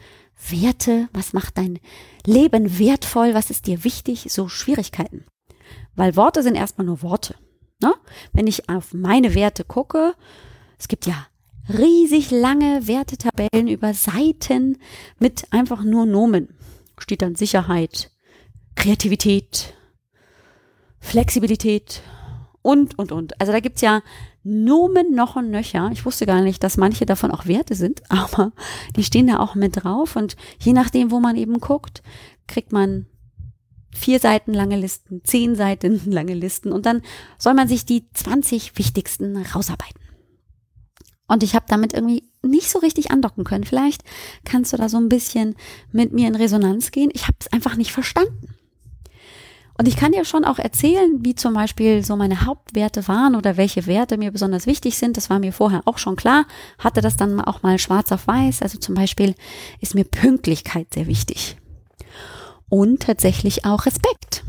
Werte, 0.49 1.09
was 1.13 1.33
macht 1.33 1.57
dein 1.57 1.79
Leben 2.25 2.77
wertvoll, 2.77 3.33
was 3.33 3.49
ist 3.49 3.67
dir 3.67 3.83
wichtig, 3.83 4.27
so 4.29 4.47
Schwierigkeiten. 4.47 5.25
Weil 5.95 6.15
Worte 6.15 6.43
sind 6.43 6.55
erstmal 6.55 6.85
nur 6.85 7.01
Worte. 7.01 7.35
Ne? 7.81 7.93
Wenn 8.33 8.47
ich 8.47 8.69
auf 8.69 8.93
meine 8.93 9.33
Werte 9.35 9.63
gucke, 9.63 10.13
es 10.77 10.87
gibt 10.87 11.05
ja 11.05 11.27
riesig 11.69 12.31
lange 12.31 12.87
Wertetabellen 12.87 13.67
über 13.67 13.93
Seiten 13.93 14.77
mit 15.19 15.47
einfach 15.51 15.83
nur 15.83 16.05
Nomen. 16.05 16.55
Steht 16.97 17.21
dann 17.21 17.35
Sicherheit, 17.35 18.11
Kreativität, 18.75 19.73
Flexibilität 20.99 22.01
und, 22.61 22.97
und, 22.97 23.11
und. 23.11 23.39
Also 23.39 23.51
da 23.51 23.59
gibt's 23.59 23.81
ja 23.81 24.01
Nomen 24.43 25.13
noch 25.13 25.35
und 25.35 25.49
nöcher. 25.49 25.89
Ich 25.91 26.05
wusste 26.05 26.25
gar 26.25 26.41
nicht, 26.41 26.63
dass 26.63 26.77
manche 26.77 27.05
davon 27.05 27.31
auch 27.31 27.47
Werte 27.47 27.75
sind, 27.75 28.03
aber 28.09 28.53
die 28.95 29.03
stehen 29.03 29.27
da 29.27 29.39
auch 29.39 29.55
mit 29.55 29.83
drauf. 29.83 30.15
Und 30.15 30.35
je 30.59 30.73
nachdem, 30.73 31.11
wo 31.11 31.19
man 31.19 31.35
eben 31.35 31.59
guckt, 31.59 32.01
kriegt 32.47 32.71
man 32.71 33.07
vier 33.91 34.19
Seiten 34.19 34.53
lange 34.53 34.77
Listen, 34.77 35.21
zehn 35.23 35.55
Seiten 35.55 35.99
lange 36.11 36.33
Listen 36.33 36.71
und 36.71 36.85
dann 36.85 37.01
soll 37.37 37.53
man 37.53 37.67
sich 37.67 37.85
die 37.85 38.09
20 38.11 38.77
wichtigsten 38.77 39.37
rausarbeiten. 39.37 40.04
Und 41.27 41.43
ich 41.43 41.55
habe 41.55 41.65
damit 41.67 41.93
irgendwie 41.93 42.23
nicht 42.43 42.69
so 42.69 42.79
richtig 42.79 43.11
andocken 43.11 43.43
können. 43.43 43.63
Vielleicht 43.63 44.03
kannst 44.43 44.73
du 44.73 44.77
da 44.77 44.89
so 44.89 44.97
ein 44.97 45.09
bisschen 45.09 45.55
mit 45.91 46.13
mir 46.13 46.27
in 46.27 46.35
Resonanz 46.35 46.91
gehen. 46.91 47.09
Ich 47.13 47.23
habe 47.23 47.37
es 47.39 47.51
einfach 47.51 47.75
nicht 47.75 47.91
verstanden. 47.91 48.55
Und 49.77 49.89
ich 49.89 49.97
kann 49.97 50.13
dir 50.13 50.23
schon 50.23 50.45
auch 50.45 50.57
erzählen, 50.57 51.19
wie 51.19 51.35
zum 51.35 51.53
Beispiel 51.53 52.03
so 52.03 52.15
meine 52.15 52.45
Hauptwerte 52.45 53.07
waren 53.09 53.35
oder 53.35 53.57
welche 53.57 53.87
Werte 53.87 54.17
mir 54.17 54.31
besonders 54.31 54.67
wichtig 54.67 54.97
sind. 54.97 55.17
Das 55.17 55.29
war 55.29 55.39
mir 55.39 55.51
vorher 55.51 55.81
auch 55.85 55.97
schon 55.97 56.15
klar. 56.15 56.45
Hatte 56.79 57.01
das 57.01 57.17
dann 57.17 57.41
auch 57.41 57.61
mal 57.61 57.77
schwarz 57.77 58.11
auf 58.13 58.27
weiß. 58.27 58.61
Also 58.61 58.77
zum 58.77 58.95
Beispiel 58.95 59.35
ist 59.81 59.93
mir 59.93 60.05
Pünktlichkeit 60.05 60.93
sehr 60.93 61.07
wichtig. 61.07 61.57
Und 62.69 63.01
tatsächlich 63.01 63.65
auch 63.65 63.85
Respekt 63.85 64.43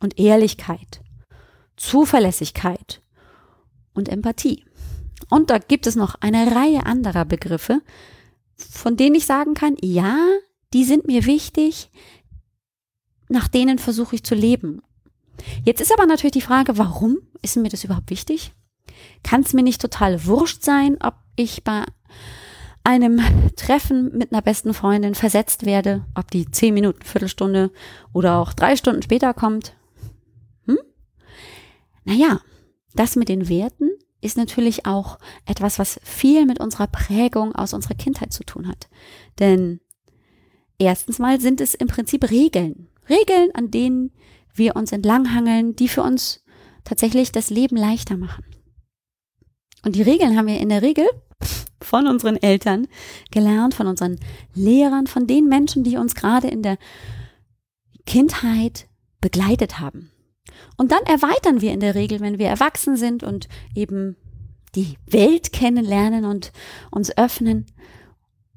und 0.00 0.18
Ehrlichkeit, 0.18 1.00
Zuverlässigkeit 1.76 3.00
und 3.94 4.10
Empathie. 4.10 4.67
Und 5.30 5.50
da 5.50 5.58
gibt 5.58 5.86
es 5.86 5.96
noch 5.96 6.14
eine 6.20 6.54
Reihe 6.54 6.86
anderer 6.86 7.24
Begriffe, 7.24 7.80
von 8.56 8.96
denen 8.96 9.14
ich 9.14 9.26
sagen 9.26 9.54
kann, 9.54 9.76
ja, 9.80 10.18
die 10.72 10.84
sind 10.84 11.06
mir 11.06 11.26
wichtig, 11.26 11.90
nach 13.28 13.48
denen 13.48 13.78
versuche 13.78 14.16
ich 14.16 14.24
zu 14.24 14.34
leben. 14.34 14.82
Jetzt 15.64 15.80
ist 15.80 15.92
aber 15.92 16.06
natürlich 16.06 16.32
die 16.32 16.40
Frage, 16.40 16.78
warum 16.78 17.18
ist 17.42 17.56
mir 17.56 17.68
das 17.68 17.84
überhaupt 17.84 18.10
wichtig? 18.10 18.52
Kann 19.22 19.42
es 19.42 19.52
mir 19.52 19.62
nicht 19.62 19.80
total 19.80 20.26
wurscht 20.26 20.62
sein, 20.62 20.96
ob 21.00 21.14
ich 21.36 21.62
bei 21.62 21.84
einem 22.82 23.20
Treffen 23.56 24.16
mit 24.16 24.32
einer 24.32 24.42
besten 24.42 24.72
Freundin 24.72 25.14
versetzt 25.14 25.66
werde, 25.66 26.04
ob 26.14 26.30
die 26.30 26.50
zehn 26.50 26.74
Minuten, 26.74 27.02
Viertelstunde 27.02 27.70
oder 28.12 28.38
auch 28.38 28.52
drei 28.52 28.76
Stunden 28.76 29.02
später 29.02 29.34
kommt? 29.34 29.74
Hm? 30.66 30.78
Naja, 32.04 32.40
das 32.94 33.14
mit 33.14 33.28
den 33.28 33.48
Werten 33.48 33.90
ist 34.20 34.36
natürlich 34.36 34.86
auch 34.86 35.18
etwas, 35.46 35.78
was 35.78 36.00
viel 36.02 36.46
mit 36.46 36.60
unserer 36.60 36.86
Prägung 36.86 37.54
aus 37.54 37.72
unserer 37.72 37.94
Kindheit 37.94 38.32
zu 38.32 38.44
tun 38.44 38.66
hat. 38.66 38.88
Denn 39.38 39.80
erstens 40.78 41.18
mal 41.18 41.40
sind 41.40 41.60
es 41.60 41.74
im 41.74 41.88
Prinzip 41.88 42.30
Regeln. 42.30 42.88
Regeln, 43.08 43.50
an 43.54 43.70
denen 43.70 44.12
wir 44.54 44.76
uns 44.76 44.92
entlanghangeln, 44.92 45.76
die 45.76 45.88
für 45.88 46.02
uns 46.02 46.42
tatsächlich 46.84 47.32
das 47.32 47.50
Leben 47.50 47.76
leichter 47.76 48.16
machen. 48.16 48.44
Und 49.84 49.94
die 49.94 50.02
Regeln 50.02 50.36
haben 50.36 50.48
wir 50.48 50.58
in 50.58 50.68
der 50.68 50.82
Regel 50.82 51.06
von 51.80 52.08
unseren 52.08 52.36
Eltern 52.36 52.88
gelernt, 53.30 53.74
von 53.74 53.86
unseren 53.86 54.18
Lehrern, 54.54 55.06
von 55.06 55.26
den 55.26 55.48
Menschen, 55.48 55.84
die 55.84 55.96
uns 55.96 56.14
gerade 56.14 56.48
in 56.48 56.62
der 56.62 56.76
Kindheit 58.04 58.88
begleitet 59.20 59.78
haben. 59.78 60.10
Und 60.78 60.92
dann 60.92 61.02
erweitern 61.02 61.60
wir 61.60 61.72
in 61.72 61.80
der 61.80 61.94
Regel, 61.94 62.20
wenn 62.20 62.38
wir 62.38 62.48
erwachsen 62.48 62.96
sind 62.96 63.22
und 63.22 63.48
eben 63.74 64.16
die 64.74 64.96
Welt 65.06 65.52
kennenlernen 65.52 66.24
und 66.24 66.52
uns 66.90 67.14
öffnen, 67.18 67.66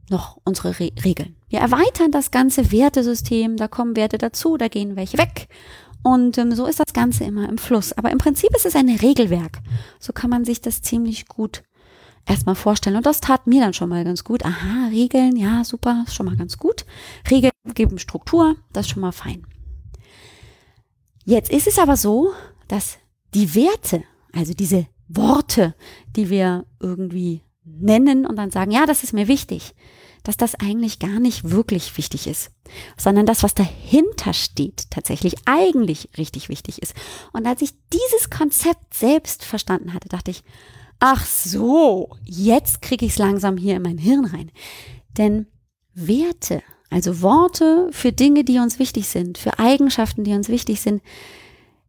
noch 0.10 0.38
unsere 0.44 0.80
Re 0.80 0.92
Regeln. 1.04 1.36
Wir 1.50 1.60
erweitern 1.60 2.12
das 2.12 2.32
ganze 2.32 2.72
Wertesystem, 2.72 3.58
da 3.58 3.68
kommen 3.68 3.96
Werte 3.96 4.18
dazu, 4.18 4.58
da 4.58 4.68
gehen 4.68 4.96
welche 4.96 5.18
weg. 5.18 5.48
Und 6.04 6.38
ähm, 6.38 6.54
so 6.54 6.66
ist 6.66 6.80
das 6.80 6.94
Ganze 6.94 7.24
immer 7.24 7.48
im 7.50 7.58
Fluss. 7.58 7.94
Aber 7.94 8.12
im 8.12 8.18
Prinzip 8.18 8.56
ist 8.56 8.66
es 8.66 8.76
ein 8.76 8.90
Regelwerk. 8.90 9.60
So 10.00 10.14
kann 10.14 10.30
man 10.30 10.46
sich 10.46 10.62
das 10.62 10.82
ziemlich 10.82 11.28
gut 11.28 11.64
erstmal 12.26 12.56
vorstellen. 12.56 12.96
Und 12.96 13.06
das 13.06 13.22
tat 13.22 13.48
mir 13.48 13.62
dann 13.62 13.74
schon 13.74 13.90
mal 13.90 14.04
ganz 14.04 14.24
gut. 14.24 14.46
Aha, 14.46 14.88
Regeln, 14.90 15.36
ja, 15.36 15.64
super, 15.64 16.04
ist 16.08 16.16
schon 16.16 16.26
mal 16.26 16.38
ganz 16.38 16.58
gut. 16.58 16.86
Regeln 17.30 17.52
geben 17.74 18.00
Struktur, 18.00 18.56
das 18.74 18.86
ist 18.86 18.92
schon 18.92 19.02
mal 19.02 19.12
fein. 19.12 19.46
Jetzt 21.32 21.50
ist 21.50 21.66
es 21.66 21.80
aber 21.80 21.96
so, 21.96 22.34
dass 22.68 22.98
die 23.34 23.56
Werte, 23.56 24.04
also 24.34 24.54
diese 24.54 24.88
Worte, 25.08 25.76
die 26.18 26.30
wir 26.30 26.66
irgendwie 26.82 27.42
nennen 27.64 28.26
und 28.26 28.36
dann 28.36 28.52
sagen, 28.52 28.72
ja, 28.72 28.86
das 28.86 29.06
ist 29.06 29.14
mir 29.14 29.30
wichtig, 29.30 29.74
dass 30.24 30.36
das 30.36 30.56
eigentlich 30.56 31.00
gar 31.00 31.22
nicht 31.22 31.50
wirklich 31.50 31.96
wichtig 31.98 32.28
ist, 32.28 32.52
sondern 32.98 33.26
das, 33.26 33.44
was 33.44 33.54
dahinter 33.54 34.34
steht, 34.34 34.92
tatsächlich 34.92 35.36
eigentlich 35.46 36.10
richtig 36.18 36.50
wichtig 36.50 36.82
ist. 36.82 36.96
Und 37.32 37.48
als 37.48 37.62
ich 37.62 37.72
dieses 37.94 38.30
Konzept 38.30 38.94
selbst 38.94 39.46
verstanden 39.46 39.94
hatte, 39.94 40.10
dachte 40.10 40.32
ich, 40.32 40.44
ach 41.00 41.26
so, 41.26 42.10
jetzt 42.26 42.82
kriege 42.82 43.06
ich 43.06 43.14
es 43.14 43.20
langsam 43.20 43.56
hier 43.56 43.78
in 43.78 43.84
mein 43.84 43.98
Hirn 43.98 44.26
rein. 44.26 44.52
Denn 45.18 45.48
Werte, 45.94 46.62
also 46.92 47.22
Worte 47.22 47.88
für 47.92 48.12
Dinge, 48.12 48.44
die 48.44 48.60
uns 48.60 48.78
wichtig 48.78 49.08
sind, 49.08 49.38
für 49.38 49.58
Eigenschaften, 49.58 50.24
die 50.24 50.34
uns 50.34 50.50
wichtig 50.50 50.82
sind, 50.82 51.02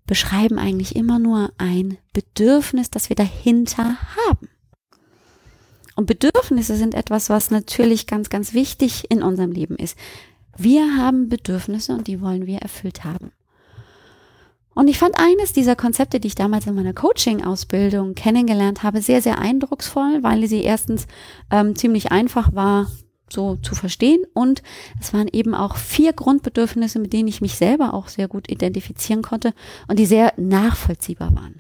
beschreiben 0.06 0.58
eigentlich 0.58 0.96
immer 0.96 1.18
nur 1.18 1.52
ein 1.58 1.98
Bedürfnis, 2.12 2.88
das 2.88 3.08
wir 3.08 3.16
dahinter 3.16 3.96
haben. 4.28 4.48
Und 5.96 6.06
Bedürfnisse 6.06 6.76
sind 6.76 6.94
etwas, 6.94 7.28
was 7.28 7.50
natürlich 7.50 8.06
ganz, 8.06 8.30
ganz 8.30 8.54
wichtig 8.54 9.10
in 9.10 9.22
unserem 9.22 9.50
Leben 9.50 9.76
ist. 9.76 9.98
Wir 10.56 10.96
haben 10.96 11.28
Bedürfnisse 11.28 11.92
und 11.92 12.06
die 12.06 12.20
wollen 12.20 12.46
wir 12.46 12.58
erfüllt 12.58 13.04
haben. 13.04 13.32
Und 14.74 14.88
ich 14.88 14.98
fand 14.98 15.18
eines 15.18 15.52
dieser 15.52 15.76
Konzepte, 15.76 16.18
die 16.18 16.28
ich 16.28 16.34
damals 16.34 16.66
in 16.66 16.74
meiner 16.74 16.94
Coaching-Ausbildung 16.94 18.14
kennengelernt 18.14 18.82
habe, 18.82 19.02
sehr, 19.02 19.20
sehr 19.20 19.38
eindrucksvoll, 19.38 20.22
weil 20.22 20.46
sie 20.46 20.62
erstens 20.62 21.06
ähm, 21.50 21.76
ziemlich 21.76 22.10
einfach 22.10 22.54
war, 22.54 22.86
so 23.32 23.56
zu 23.56 23.74
verstehen. 23.74 24.24
Und 24.34 24.62
es 25.00 25.12
waren 25.12 25.28
eben 25.32 25.54
auch 25.54 25.76
vier 25.76 26.12
Grundbedürfnisse, 26.12 26.98
mit 26.98 27.12
denen 27.12 27.28
ich 27.28 27.40
mich 27.40 27.54
selber 27.54 27.94
auch 27.94 28.08
sehr 28.08 28.28
gut 28.28 28.50
identifizieren 28.50 29.22
konnte 29.22 29.54
und 29.88 29.98
die 29.98 30.06
sehr 30.06 30.32
nachvollziehbar 30.36 31.34
waren. 31.34 31.56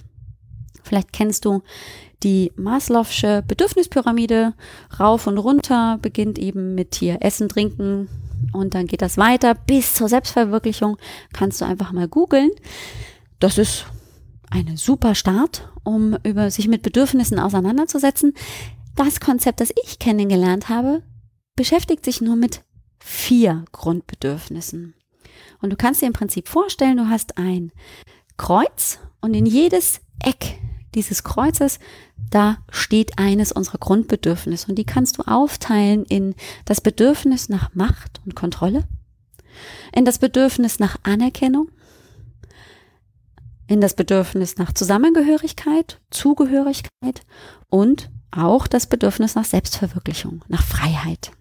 Vielleicht 0.82 1.12
kennst 1.12 1.44
du 1.44 1.62
die 2.22 2.52
Maslow'sche 2.56 3.42
Bedürfnispyramide 3.42 4.54
rauf 4.98 5.26
und 5.26 5.38
runter, 5.38 5.98
beginnt 6.00 6.38
eben 6.38 6.74
mit 6.74 6.94
hier 6.94 7.18
Essen, 7.20 7.48
Trinken 7.48 8.08
und 8.52 8.74
dann 8.74 8.86
geht 8.86 9.02
das 9.02 9.16
weiter 9.16 9.54
bis 9.54 9.94
zur 9.94 10.08
Selbstverwirklichung. 10.08 10.96
Kannst 11.32 11.60
du 11.60 11.64
einfach 11.64 11.92
mal 11.92 12.08
googeln. 12.08 12.50
Das 13.38 13.58
ist 13.58 13.86
eine 14.50 14.76
super 14.76 15.14
Start, 15.14 15.68
um 15.84 16.16
über 16.22 16.50
sich 16.50 16.68
mit 16.68 16.82
Bedürfnissen 16.82 17.38
auseinanderzusetzen. 17.38 18.34
Das 18.94 19.20
Konzept, 19.20 19.60
das 19.60 19.72
ich 19.82 19.98
kennengelernt 19.98 20.68
habe, 20.68 21.02
beschäftigt 21.56 22.04
sich 22.04 22.20
nur 22.20 22.36
mit 22.36 22.62
vier 22.98 23.64
Grundbedürfnissen. 23.72 24.94
Und 25.60 25.70
du 25.70 25.76
kannst 25.76 26.02
dir 26.02 26.06
im 26.06 26.12
Prinzip 26.12 26.48
vorstellen, 26.48 26.96
du 26.96 27.08
hast 27.08 27.38
ein 27.38 27.72
Kreuz 28.36 28.98
und 29.20 29.34
in 29.34 29.46
jedes 29.46 30.00
Eck 30.22 30.58
dieses 30.94 31.24
Kreuzes, 31.24 31.78
da 32.30 32.58
steht 32.70 33.18
eines 33.18 33.52
unserer 33.52 33.78
Grundbedürfnisse 33.78 34.68
und 34.68 34.76
die 34.76 34.84
kannst 34.84 35.18
du 35.18 35.22
aufteilen 35.22 36.04
in 36.04 36.34
das 36.64 36.80
Bedürfnis 36.80 37.48
nach 37.48 37.74
Macht 37.74 38.20
und 38.24 38.34
Kontrolle, 38.34 38.84
in 39.94 40.04
das 40.04 40.18
Bedürfnis 40.18 40.78
nach 40.78 40.96
Anerkennung, 41.02 41.70
in 43.66 43.80
das 43.80 43.94
Bedürfnis 43.94 44.56
nach 44.56 44.72
Zusammengehörigkeit, 44.72 46.00
Zugehörigkeit 46.10 47.22
und 47.68 48.10
auch 48.30 48.66
das 48.66 48.86
Bedürfnis 48.86 49.34
nach 49.34 49.44
Selbstverwirklichung, 49.44 50.42
nach 50.48 50.62
Freiheit. 50.62 51.32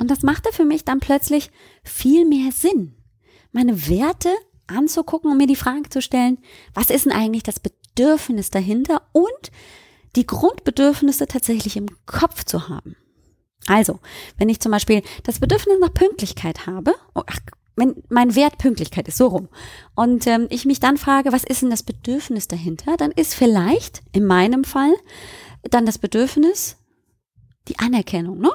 Und 0.00 0.10
das 0.10 0.22
machte 0.22 0.50
für 0.52 0.64
mich 0.64 0.84
dann 0.84 0.98
plötzlich 0.98 1.50
viel 1.84 2.24
mehr 2.24 2.52
Sinn, 2.52 2.96
meine 3.52 3.86
Werte 3.88 4.30
anzugucken 4.66 5.30
und 5.30 5.36
mir 5.36 5.46
die 5.46 5.56
Frage 5.56 5.90
zu 5.90 6.00
stellen, 6.00 6.38
was 6.72 6.88
ist 6.88 7.04
denn 7.04 7.12
eigentlich 7.12 7.42
das 7.42 7.60
Bedürfnis 7.60 8.50
dahinter 8.50 9.02
und 9.12 9.52
die 10.16 10.26
Grundbedürfnisse 10.26 11.26
tatsächlich 11.26 11.76
im 11.76 11.86
Kopf 12.06 12.44
zu 12.44 12.68
haben. 12.68 12.96
Also, 13.66 14.00
wenn 14.38 14.48
ich 14.48 14.60
zum 14.60 14.72
Beispiel 14.72 15.02
das 15.24 15.38
Bedürfnis 15.38 15.76
nach 15.80 15.92
Pünktlichkeit 15.92 16.66
habe, 16.66 16.94
oh, 17.14 17.22
ach, 17.26 17.38
wenn 17.76 18.02
mein 18.08 18.34
Wert 18.34 18.56
Pünktlichkeit 18.56 19.06
ist, 19.06 19.18
so 19.18 19.26
rum, 19.26 19.48
und 19.94 20.26
ähm, 20.26 20.46
ich 20.48 20.64
mich 20.64 20.80
dann 20.80 20.96
frage, 20.96 21.32
was 21.32 21.44
ist 21.44 21.60
denn 21.60 21.70
das 21.70 21.82
Bedürfnis 21.82 22.48
dahinter, 22.48 22.96
dann 22.96 23.10
ist 23.10 23.34
vielleicht 23.34 24.02
in 24.12 24.24
meinem 24.24 24.64
Fall 24.64 24.94
dann 25.62 25.84
das 25.84 25.98
Bedürfnis 25.98 26.79
die 27.70 27.78
Anerkennung, 27.78 28.38
ne? 28.40 28.50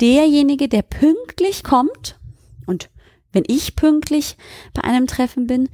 Derjenige, 0.00 0.68
der 0.68 0.82
pünktlich 0.82 1.62
kommt 1.62 2.18
und 2.66 2.90
wenn 3.32 3.44
ich 3.46 3.76
pünktlich 3.76 4.36
bei 4.74 4.82
einem 4.84 5.06
Treffen 5.06 5.46
bin, 5.46 5.68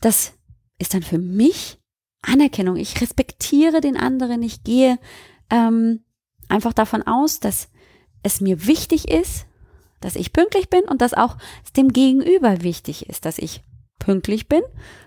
das 0.00 0.34
ist 0.78 0.94
dann 0.94 1.02
für 1.02 1.18
mich 1.18 1.78
Anerkennung. 2.22 2.76
Ich 2.76 3.00
respektiere 3.00 3.80
den 3.80 3.96
anderen. 3.96 4.42
Ich 4.42 4.64
gehe 4.64 4.98
ähm, 5.50 6.04
einfach 6.48 6.72
davon 6.72 7.02
aus, 7.02 7.40
dass 7.40 7.68
es 8.22 8.40
mir 8.40 8.66
wichtig 8.66 9.08
ist, 9.08 9.46
dass 10.00 10.16
ich 10.16 10.32
pünktlich 10.32 10.68
bin 10.68 10.84
und 10.84 11.00
dass 11.00 11.14
auch 11.14 11.36
dem 11.76 11.92
Gegenüber 11.92 12.62
wichtig 12.62 13.08
ist, 13.08 13.24
dass 13.24 13.38
ich 13.38 13.62
pünktlich 13.98 14.48
bin, 14.48 14.62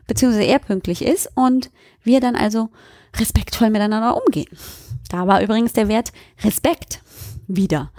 beziehungsweise 0.08 0.46
er 0.46 0.60
pünktlich 0.60 1.04
ist 1.04 1.30
und 1.36 1.72
wir 2.04 2.20
dann 2.20 2.36
also 2.36 2.70
respektvoll 3.16 3.70
miteinander 3.70 4.18
umgehen. 4.18 4.50
Da 5.10 5.28
war 5.28 5.42
übrigens 5.42 5.74
der 5.74 5.88
Wert 5.88 6.12
Respekt 6.44 7.02
wieder, 7.48 7.92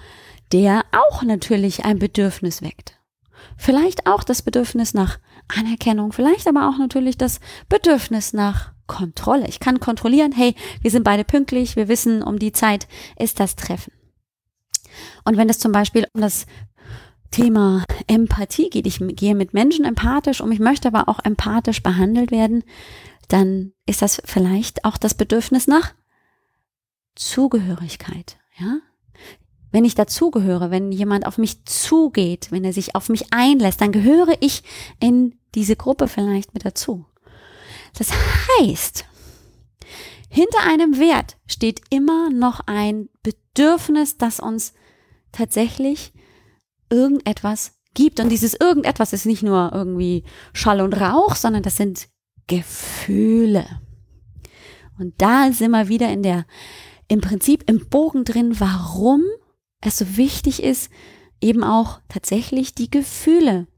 der 0.52 0.84
auch 0.92 1.22
natürlich 1.22 1.84
ein 1.84 1.98
Bedürfnis 1.98 2.62
weckt. 2.62 2.98
Vielleicht 3.56 4.06
auch 4.06 4.24
das 4.24 4.42
Bedürfnis 4.42 4.94
nach 4.94 5.18
Anerkennung, 5.48 6.12
vielleicht 6.12 6.46
aber 6.46 6.68
auch 6.68 6.78
natürlich 6.78 7.16
das 7.16 7.40
Bedürfnis 7.68 8.32
nach 8.32 8.72
Kontrolle. 8.86 9.46
Ich 9.48 9.60
kann 9.60 9.80
kontrollieren, 9.80 10.32
hey, 10.32 10.54
wir 10.80 10.90
sind 10.90 11.04
beide 11.04 11.24
pünktlich, 11.24 11.76
wir 11.76 11.88
wissen, 11.88 12.22
um 12.22 12.38
die 12.38 12.52
Zeit 12.52 12.88
ist 13.18 13.40
das 13.40 13.56
Treffen. 13.56 13.92
Und 15.24 15.36
wenn 15.36 15.48
es 15.48 15.58
zum 15.58 15.72
Beispiel 15.72 16.06
um 16.12 16.20
das 16.20 16.46
Thema 17.30 17.84
Empathie 18.06 18.70
geht, 18.70 18.86
ich 18.86 19.00
gehe 19.00 19.34
mit 19.34 19.54
Menschen 19.54 19.84
empathisch 19.84 20.40
um, 20.40 20.50
ich 20.52 20.60
möchte 20.60 20.88
aber 20.88 21.08
auch 21.08 21.24
empathisch 21.24 21.82
behandelt 21.82 22.30
werden, 22.30 22.64
dann 23.28 23.72
ist 23.86 24.02
das 24.02 24.20
vielleicht 24.24 24.84
auch 24.84 24.96
das 24.96 25.14
Bedürfnis 25.14 25.66
nach 25.66 25.94
Zugehörigkeit, 27.14 28.38
ja? 28.58 28.78
Wenn 29.70 29.84
ich 29.84 29.94
dazugehöre, 29.94 30.70
wenn 30.70 30.92
jemand 30.92 31.26
auf 31.26 31.36
mich 31.36 31.66
zugeht, 31.66 32.50
wenn 32.50 32.64
er 32.64 32.72
sich 32.72 32.94
auf 32.94 33.10
mich 33.10 33.34
einlässt, 33.34 33.82
dann 33.82 33.92
gehöre 33.92 34.34
ich 34.40 34.62
in 34.98 35.38
diese 35.54 35.76
Gruppe 35.76 36.08
vielleicht 36.08 36.54
mit 36.54 36.64
dazu. 36.64 37.04
Das 37.98 38.08
heißt, 38.60 39.04
hinter 40.30 40.60
einem 40.66 40.98
Wert 40.98 41.36
steht 41.46 41.82
immer 41.90 42.30
noch 42.30 42.60
ein 42.66 43.10
Bedürfnis, 43.22 44.16
das 44.16 44.40
uns 44.40 44.72
tatsächlich 45.32 46.12
irgendetwas 46.90 47.72
gibt. 47.94 48.20
Und 48.20 48.28
dieses 48.30 48.54
irgendetwas 48.54 49.12
ist 49.12 49.26
nicht 49.26 49.42
nur 49.42 49.70
irgendwie 49.72 50.24
Schall 50.52 50.80
und 50.80 50.94
Rauch, 50.94 51.34
sondern 51.34 51.62
das 51.62 51.76
sind 51.76 52.08
Gefühle. 52.46 53.66
Und 54.98 55.14
da 55.18 55.52
sind 55.52 55.70
wir 55.70 55.88
wieder 55.88 56.10
in 56.10 56.22
der, 56.22 56.46
im 57.08 57.20
Prinzip 57.20 57.68
im 57.68 57.88
Bogen 57.88 58.24
drin, 58.24 58.58
warum 58.58 59.22
es 59.80 59.98
so 59.98 60.16
wichtig 60.16 60.62
ist, 60.62 60.90
eben 61.40 61.62
auch 61.62 62.00
tatsächlich 62.08 62.74
die 62.74 62.90
Gefühle 62.90 63.68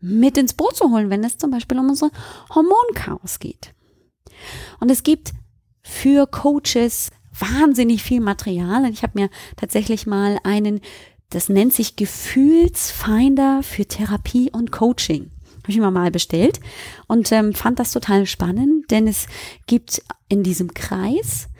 mit 0.00 0.38
ins 0.38 0.54
Boot 0.54 0.76
zu 0.76 0.90
holen, 0.90 1.10
wenn 1.10 1.24
es 1.24 1.38
zum 1.38 1.50
Beispiel 1.50 1.78
um 1.78 1.88
unsere 1.88 2.10
Hormonchaos 2.54 3.40
geht. 3.40 3.74
Und 4.78 4.90
es 4.90 5.02
gibt 5.02 5.32
für 5.82 6.26
Coaches 6.26 7.10
wahnsinnig 7.38 8.02
viel 8.02 8.20
Material. 8.20 8.88
ich 8.90 9.02
habe 9.02 9.20
mir 9.20 9.30
tatsächlich 9.56 10.06
mal 10.06 10.38
einen, 10.44 10.80
das 11.36 11.50
nennt 11.50 11.74
sich 11.74 11.96
Gefühlsfinder 11.96 13.62
für 13.62 13.84
Therapie 13.84 14.50
und 14.50 14.72
Coaching. 14.72 15.30
Habe 15.58 15.68
ich 15.70 15.76
mir 15.76 15.90
mal 15.90 16.10
bestellt 16.10 16.60
und 17.08 17.30
ähm, 17.30 17.52
fand 17.52 17.78
das 17.78 17.92
total 17.92 18.24
spannend, 18.24 18.90
denn 18.90 19.06
es 19.06 19.26
gibt 19.66 20.00
in 20.30 20.42
diesem 20.42 20.72
Kreis 20.72 21.50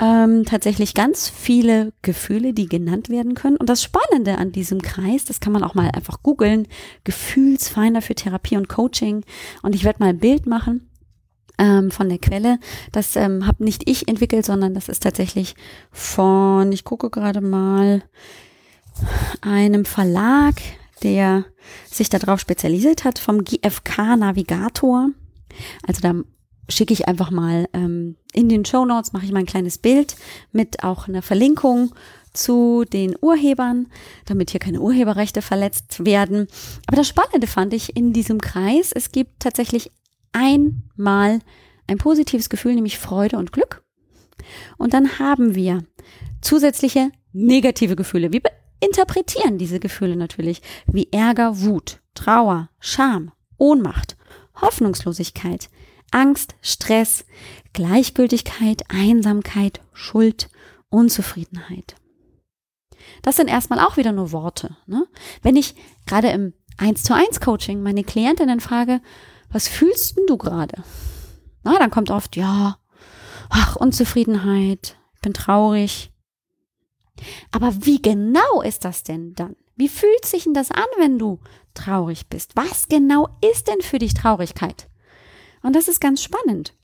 ähm, 0.00 0.44
tatsächlich 0.44 0.94
ganz 0.94 1.28
viele 1.28 1.92
Gefühle, 2.02 2.54
die 2.54 2.68
genannt 2.68 3.08
werden 3.08 3.34
können. 3.34 3.56
Und 3.56 3.68
das 3.68 3.82
Spannende 3.82 4.38
an 4.38 4.52
diesem 4.52 4.80
Kreis, 4.80 5.24
das 5.24 5.40
kann 5.40 5.52
man 5.52 5.64
auch 5.64 5.74
mal 5.74 5.90
einfach 5.90 6.22
googeln, 6.22 6.68
Gefühlsfinder 7.02 8.02
für 8.02 8.14
Therapie 8.14 8.58
und 8.58 8.68
Coaching. 8.68 9.24
Und 9.62 9.74
ich 9.74 9.82
werde 9.82 9.98
mal 9.98 10.10
ein 10.10 10.20
Bild 10.20 10.46
machen 10.46 10.88
ähm, 11.58 11.90
von 11.90 12.08
der 12.08 12.18
Quelle. 12.18 12.60
Das 12.92 13.16
ähm, 13.16 13.44
habe 13.48 13.64
nicht 13.64 13.90
ich 13.90 14.06
entwickelt, 14.06 14.46
sondern 14.46 14.72
das 14.72 14.88
ist 14.88 15.02
tatsächlich 15.02 15.56
von, 15.90 16.70
ich 16.70 16.84
gucke 16.84 17.10
gerade 17.10 17.40
mal, 17.40 18.04
einem 19.40 19.84
Verlag, 19.84 20.54
der 21.02 21.44
sich 21.90 22.08
darauf 22.08 22.40
spezialisiert 22.40 23.04
hat, 23.04 23.18
vom 23.18 23.44
GFK 23.44 24.16
Navigator. 24.16 25.10
Also 25.86 26.00
da 26.00 26.14
schicke 26.68 26.92
ich 26.92 27.08
einfach 27.08 27.30
mal 27.30 27.68
ähm, 27.72 28.16
in 28.32 28.48
den 28.48 28.64
Show 28.64 28.84
Notes, 28.84 29.12
mache 29.12 29.24
ich 29.24 29.32
mal 29.32 29.40
ein 29.40 29.46
kleines 29.46 29.78
Bild 29.78 30.16
mit 30.52 30.84
auch 30.84 31.08
einer 31.08 31.22
Verlinkung 31.22 31.92
zu 32.32 32.84
den 32.84 33.16
Urhebern, 33.20 33.88
damit 34.26 34.50
hier 34.50 34.60
keine 34.60 34.80
Urheberrechte 34.80 35.42
verletzt 35.42 36.04
werden. 36.04 36.46
Aber 36.86 36.96
das 36.96 37.08
Spannende 37.08 37.46
fand 37.46 37.74
ich 37.74 37.96
in 37.96 38.12
diesem 38.12 38.40
Kreis, 38.40 38.92
es 38.92 39.10
gibt 39.10 39.40
tatsächlich 39.40 39.90
einmal 40.32 41.40
ein 41.88 41.98
positives 41.98 42.48
Gefühl, 42.48 42.74
nämlich 42.74 42.98
Freude 42.98 43.36
und 43.36 43.52
Glück. 43.52 43.82
Und 44.78 44.94
dann 44.94 45.18
haben 45.18 45.56
wir 45.56 45.84
zusätzliche 46.40 47.10
negative 47.32 47.96
Gefühle. 47.96 48.32
Wir 48.32 48.42
interpretieren 48.80 49.58
diese 49.58 49.80
Gefühle 49.80 50.16
natürlich 50.16 50.62
wie 50.86 51.08
Ärger, 51.12 51.60
Wut, 51.60 52.00
Trauer, 52.14 52.70
Scham, 52.80 53.32
Ohnmacht, 53.56 54.16
Hoffnungslosigkeit, 54.60 55.68
Angst, 56.10 56.54
Stress, 56.60 57.24
Gleichgültigkeit, 57.72 58.82
Einsamkeit, 58.88 59.80
Schuld, 59.92 60.48
Unzufriedenheit. 60.88 61.94
Das 63.22 63.36
sind 63.36 63.48
erstmal 63.48 63.80
auch 63.80 63.96
wieder 63.96 64.12
nur 64.12 64.32
Worte. 64.32 64.76
Ne? 64.86 65.06
Wenn 65.42 65.56
ich 65.56 65.74
gerade 66.06 66.30
im 66.30 66.54
1 66.78 67.02
zu 67.02 67.14
1 67.14 67.40
Coaching 67.40 67.82
meine 67.82 68.04
Klientinnen 68.04 68.60
frage, 68.60 69.00
was 69.50 69.68
fühlst 69.68 70.16
denn 70.16 70.26
du 70.26 70.36
gerade? 70.36 70.82
Na, 71.62 71.78
dann 71.78 71.90
kommt 71.90 72.10
oft, 72.10 72.36
ja, 72.36 72.78
ach, 73.50 73.76
Unzufriedenheit, 73.76 74.96
ich 75.14 75.20
bin 75.20 75.34
traurig. 75.34 76.12
Aber 77.50 77.72
wie 77.84 78.00
genau 78.00 78.62
ist 78.62 78.84
das 78.84 79.02
denn 79.02 79.34
dann? 79.34 79.56
Wie 79.76 79.88
fühlt 79.88 80.24
sich 80.24 80.44
denn 80.44 80.54
das 80.54 80.70
an, 80.70 80.86
wenn 80.98 81.18
du 81.18 81.38
traurig 81.74 82.28
bist? 82.28 82.52
Was 82.56 82.88
genau 82.88 83.28
ist 83.40 83.68
denn 83.68 83.80
für 83.80 83.98
dich 83.98 84.14
Traurigkeit? 84.14 84.88
Und 85.62 85.74
das 85.74 85.88
ist 85.88 86.00
ganz 86.00 86.22
spannend, 86.22 86.74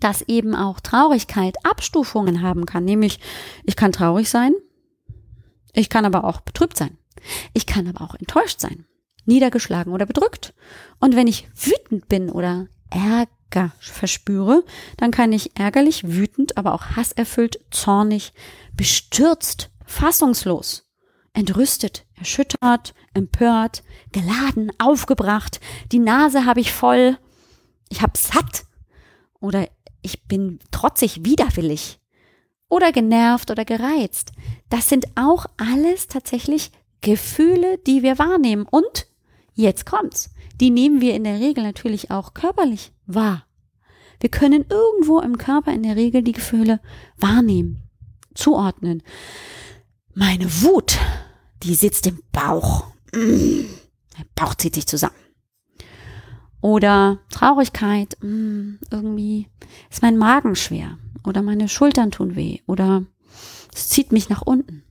dass 0.00 0.22
eben 0.22 0.54
auch 0.54 0.80
Traurigkeit 0.80 1.56
Abstufungen 1.64 2.42
haben 2.42 2.66
kann. 2.66 2.84
Nämlich, 2.84 3.20
ich 3.64 3.76
kann 3.76 3.92
traurig 3.92 4.30
sein, 4.30 4.54
ich 5.72 5.88
kann 5.88 6.04
aber 6.04 6.24
auch 6.24 6.40
betrübt 6.40 6.76
sein. 6.76 6.98
Ich 7.52 7.66
kann 7.66 7.86
aber 7.86 8.04
auch 8.04 8.14
enttäuscht 8.14 8.60
sein, 8.60 8.86
niedergeschlagen 9.24 9.92
oder 9.92 10.06
bedrückt. 10.06 10.54
Und 10.98 11.16
wenn 11.16 11.26
ich 11.26 11.48
wütend 11.54 12.08
bin 12.08 12.30
oder 12.30 12.68
Ärger 12.90 13.28
verspüre, 13.80 14.64
dann 14.96 15.10
kann 15.10 15.32
ich 15.32 15.58
ärgerlich, 15.58 16.06
wütend, 16.06 16.56
aber 16.56 16.74
auch 16.74 16.96
hasserfüllt, 16.96 17.58
zornig, 17.70 18.32
bestürzt, 18.74 19.70
fassungslos, 19.84 20.88
entrüstet, 21.32 22.04
erschüttert, 22.14 22.94
empört, 23.14 23.82
geladen, 24.12 24.70
aufgebracht, 24.78 25.60
die 25.92 25.98
Nase 25.98 26.44
habe 26.44 26.60
ich 26.60 26.72
voll 26.72 27.18
ich 27.88 28.02
hab 28.02 28.16
satt 28.16 28.64
oder 29.40 29.68
ich 30.02 30.24
bin 30.24 30.58
trotzig 30.70 31.24
widerwillig 31.24 32.00
oder 32.68 32.92
genervt 32.92 33.50
oder 33.50 33.64
gereizt. 33.64 34.32
Das 34.68 34.88
sind 34.88 35.06
auch 35.16 35.46
alles 35.56 36.06
tatsächlich 36.06 36.70
Gefühle, 37.00 37.78
die 37.78 38.02
wir 38.02 38.18
wahrnehmen. 38.18 38.66
Und 38.70 39.06
jetzt 39.54 39.86
kommt's. 39.86 40.30
Die 40.60 40.70
nehmen 40.70 41.00
wir 41.00 41.14
in 41.14 41.24
der 41.24 41.38
Regel 41.40 41.62
natürlich 41.62 42.10
auch 42.10 42.34
körperlich 42.34 42.92
wahr. 43.06 43.46
Wir 44.20 44.30
können 44.30 44.64
irgendwo 44.68 45.20
im 45.20 45.38
Körper 45.38 45.72
in 45.72 45.84
der 45.84 45.96
Regel 45.96 46.22
die 46.22 46.32
Gefühle 46.32 46.80
wahrnehmen, 47.16 47.82
zuordnen. 48.34 49.02
Meine 50.14 50.46
Wut, 50.62 50.98
die 51.62 51.74
sitzt 51.74 52.06
im 52.08 52.20
Bauch. 52.32 52.86
Der 53.12 54.24
Bauch 54.34 54.54
zieht 54.56 54.74
sich 54.74 54.86
zusammen. 54.86 55.14
Oder 56.60 57.20
Traurigkeit, 57.30 58.16
irgendwie 58.20 59.46
ist 59.90 60.02
mein 60.02 60.16
Magen 60.16 60.56
schwer. 60.56 60.98
Oder 61.24 61.42
meine 61.42 61.68
Schultern 61.68 62.10
tun 62.10 62.34
weh. 62.34 62.58
Oder 62.66 63.04
es 63.72 63.88
zieht 63.88 64.10
mich 64.10 64.28
nach 64.28 64.42
unten. 64.42 64.82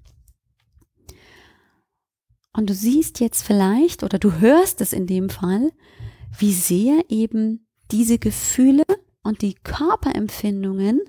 Und 2.58 2.72
du 2.72 2.74
siehst 2.74 3.20
jetzt 3.20 3.44
vielleicht 3.44 4.02
oder 4.02 4.18
du 4.18 4.40
hörst 4.40 4.82
es 4.82 4.92
in 4.92 5.06
dem 5.06 5.30
Fall, 5.30 5.72
wie 6.40 6.52
sehr 6.52 7.04
eben 7.08 7.68
diese 7.92 8.18
Gefühle 8.18 8.84
und 9.22 9.44
die 9.44 9.54
Körperempfindungen, 9.54 11.02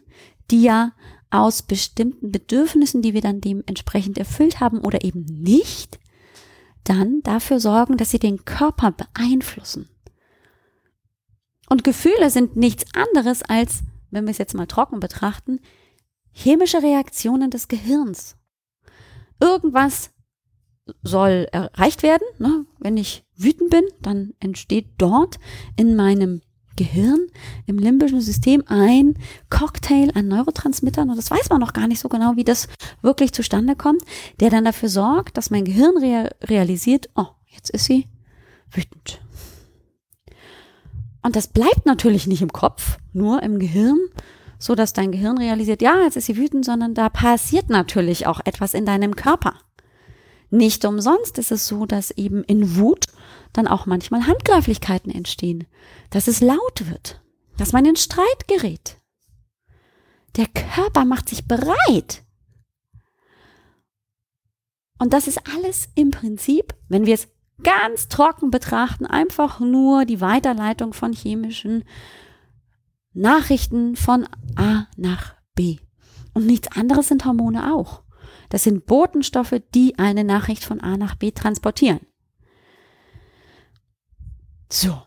die 0.51 0.65
ja 0.65 0.93
aus 1.31 1.63
bestimmten 1.63 2.31
Bedürfnissen, 2.31 3.01
die 3.01 3.15
wir 3.15 3.23
dann 3.23 3.41
dementsprechend 3.41 4.19
erfüllt 4.19 4.61
haben 4.61 4.81
oder 4.81 5.05
eben 5.05 5.25
nicht, 5.25 5.99
dann 6.85 7.23
dafür 7.23 7.61
sorgen, 7.61 7.97
dass 7.97 8.11
sie 8.11 8.19
den 8.19 8.45
Körper 8.45 8.93
beeinflussen. 8.93 9.89
Und 11.71 11.83
Gefühle 11.83 12.29
sind 12.29 12.57
nichts 12.57 12.85
anderes 12.95 13.43
als, 13.43 13.85
wenn 14.11 14.27
wir 14.27 14.33
es 14.33 14.39
jetzt 14.39 14.55
mal 14.55 14.67
trocken 14.67 15.01
betrachten, 15.01 15.61
chemische 16.31 16.83
Reaktionen 16.83 17.51
des 17.51 17.69
Gehirns. 17.69 18.37
Irgendwas 19.41 20.11
soll 21.03 21.47
erreicht 21.53 22.03
werden. 22.03 22.27
Ne? 22.39 22.67
Wenn 22.79 22.97
ich 22.97 23.25
wütend 23.37 23.71
bin, 23.71 23.85
dann 24.03 24.35
entsteht 24.41 24.87
dort 24.99 25.39
in 25.77 25.97
meinem 25.97 26.43
Gehirn, 26.79 27.27
im 27.67 27.79
limbischen 27.79 28.21
System 28.21 28.63
ein 28.69 29.19
Cocktail 29.51 30.11
an 30.15 30.29
Neurotransmittern 30.29 31.11
und 31.11 31.17
das 31.17 31.31
weiß 31.31 31.51
man 31.51 31.61
noch 31.61 31.73
gar 31.73 31.89
nicht 31.89 31.99
so 31.99 32.09
genau, 32.09 32.37
wie 32.37 32.45
das 32.45 32.69
wirklich 33.03 33.33
zustande 33.33 33.75
kommt, 33.75 34.03
der 34.39 34.49
dann 34.49 34.65
dafür 34.65 34.89
sorgt, 34.89 35.37
dass 35.37 35.51
mein 35.51 35.65
Gehirn 35.65 35.99
rea 35.99 36.31
realisiert, 36.45 37.11
oh, 37.17 37.27
jetzt 37.49 37.71
ist 37.71 37.87
sie 37.87 38.07
wütend. 38.71 39.21
Und 41.21 41.35
das 41.35 41.49
bleibt 41.49 41.85
natürlich 41.85 42.29
nicht 42.29 42.43
im 42.43 42.53
Kopf, 42.53 42.99
nur 43.13 43.43
im 43.43 43.59
Gehirn, 43.59 43.99
so 44.61 44.77
dass 44.77 44.93
dein 44.93 45.11
Gehirn 45.11 45.37
realisiert, 45.37 45.83
ja, 45.83 46.03
jetzt 46.05 46.17
ist 46.17 46.27
sie 46.27 46.37
wütend, 46.37 46.65
sondern 46.65 46.95
da 46.95 47.09
passiert 47.09 47.71
natürlich 47.71 48.27
auch 48.27 48.41
etwas 48.45 48.73
in 48.73 48.87
deinem 48.87 49.17
Körper. 49.17 49.55
Nicht 50.51 50.85
umsonst 50.85 51.39
ist 51.39 51.53
es 51.53 51.67
so, 51.67 51.85
dass 51.85 52.11
eben 52.13 52.43
in 52.45 52.77
Wut 52.77 53.07
dann 53.53 53.67
auch 53.67 53.87
manchmal 53.87 54.27
Handgreiflichkeiten 54.27 55.13
entstehen, 55.13 55.67
dass 56.11 56.29
es 56.29 56.41
laut 56.41 56.89
wird, 56.89 57.21
dass 57.57 57.73
man 57.73 57.85
in 57.85 57.97
Streit 57.97 58.49
gerät. 58.49 58.99
Der 60.37 60.47
Körper 60.47 61.05
macht 61.05 61.29
sich 61.29 61.47
bereit. 61.47 62.23
Und 64.99 65.13
das 65.13 65.27
ist 65.29 65.41
alles 65.55 65.89
im 65.95 66.11
Prinzip, 66.11 66.75
wenn 66.89 67.07
wir 67.07 67.15
es 67.15 67.29
ganz 67.63 68.09
trocken 68.09 68.51
betrachten, 68.51 69.07
einfach 69.07 69.61
nur 69.61 70.05
die 70.05 70.21
Weiterleitung 70.21 70.93
von 70.93 71.13
chemischen 71.13 71.85
Nachrichten 73.13 73.97
von 73.97 74.29
A 74.57 74.87
nach 74.97 75.35
B. 75.55 75.79
Und 76.35 76.47
nichts 76.47 76.69
anderes 76.77 77.09
sind 77.09 77.25
Hormone 77.25 77.75
auch. 77.75 78.03
Das 78.49 78.65
sind 78.65 78.87
Botenstoffe, 78.87 79.61
die 79.75 79.99
eine 79.99 80.25
Nachricht 80.25 80.65
von 80.65 80.81
A 80.81 80.97
nach 80.97 81.15
B 81.15 81.31
transportieren. 81.31 82.01
So. 84.71 85.03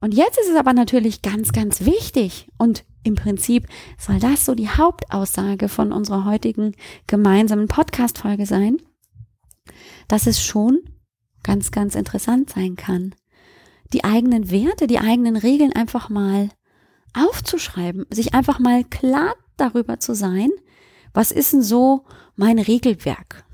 Und 0.00 0.14
jetzt 0.14 0.38
ist 0.38 0.50
es 0.50 0.56
aber 0.56 0.72
natürlich 0.72 1.22
ganz, 1.22 1.52
ganz 1.52 1.84
wichtig 1.84 2.48
und 2.58 2.84
im 3.02 3.14
Prinzip 3.14 3.66
soll 3.98 4.18
das 4.18 4.44
so 4.44 4.54
die 4.54 4.68
Hauptaussage 4.68 5.68
von 5.68 5.92
unserer 5.92 6.24
heutigen 6.24 6.74
gemeinsamen 7.06 7.68
Podcast-Folge 7.68 8.46
sein, 8.46 8.78
dass 10.08 10.26
es 10.26 10.42
schon 10.42 10.80
ganz, 11.42 11.70
ganz 11.70 11.94
interessant 11.94 12.50
sein 12.50 12.76
kann, 12.76 13.14
die 13.92 14.04
eigenen 14.04 14.50
Werte, 14.50 14.86
die 14.86 14.98
eigenen 14.98 15.36
Regeln 15.36 15.72
einfach 15.72 16.08
mal 16.08 16.50
aufzuschreiben, 17.14 18.06
sich 18.10 18.34
einfach 18.34 18.58
mal 18.58 18.84
klar 18.84 19.34
darüber 19.56 20.00
zu 20.00 20.14
sein, 20.14 20.50
was 21.16 21.32
ist 21.32 21.52
denn 21.54 21.62
so 21.62 22.04
mein 22.36 22.58
Regelwerk? 22.58 23.46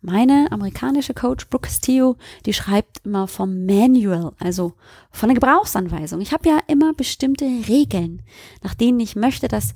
Meine 0.00 0.50
amerikanische 0.50 1.12
Coach 1.12 1.50
Brooke 1.50 1.66
Castillo, 1.66 2.16
die 2.46 2.54
schreibt 2.54 3.04
immer 3.04 3.28
vom 3.28 3.66
Manual, 3.66 4.32
also 4.38 4.72
von 5.10 5.28
der 5.28 5.34
Gebrauchsanweisung. 5.34 6.22
Ich 6.22 6.32
habe 6.32 6.48
ja 6.48 6.60
immer 6.66 6.94
bestimmte 6.94 7.44
Regeln, 7.44 8.22
nach 8.62 8.74
denen 8.74 9.00
ich 9.00 9.16
möchte, 9.16 9.48
dass 9.48 9.74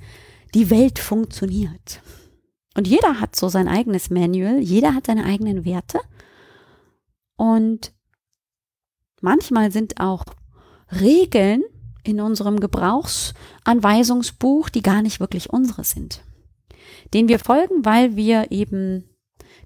die 0.55 0.71
Welt 0.71 0.97
funktioniert. 0.97 2.01
Und 2.75 2.87
jeder 2.87 3.19
hat 3.19 3.35
so 3.35 3.47
sein 3.47 3.67
eigenes 3.67 4.09
Manual, 4.09 4.59
jeder 4.59 4.95
hat 4.95 5.05
seine 5.05 5.25
eigenen 5.25 5.65
Werte. 5.65 5.99
Und 7.35 7.93
manchmal 9.21 9.71
sind 9.71 9.99
auch 9.99 10.25
Regeln 10.99 11.61
in 12.03 12.21
unserem 12.21 12.59
Gebrauchsanweisungsbuch, 12.59 14.69
die 14.69 14.81
gar 14.81 15.03
nicht 15.03 15.19
wirklich 15.19 15.51
unsere 15.51 15.83
sind 15.83 16.23
den 17.13 17.27
wir 17.27 17.39
folgen, 17.39 17.83
weil 17.85 18.15
wir 18.15 18.51
eben 18.51 19.03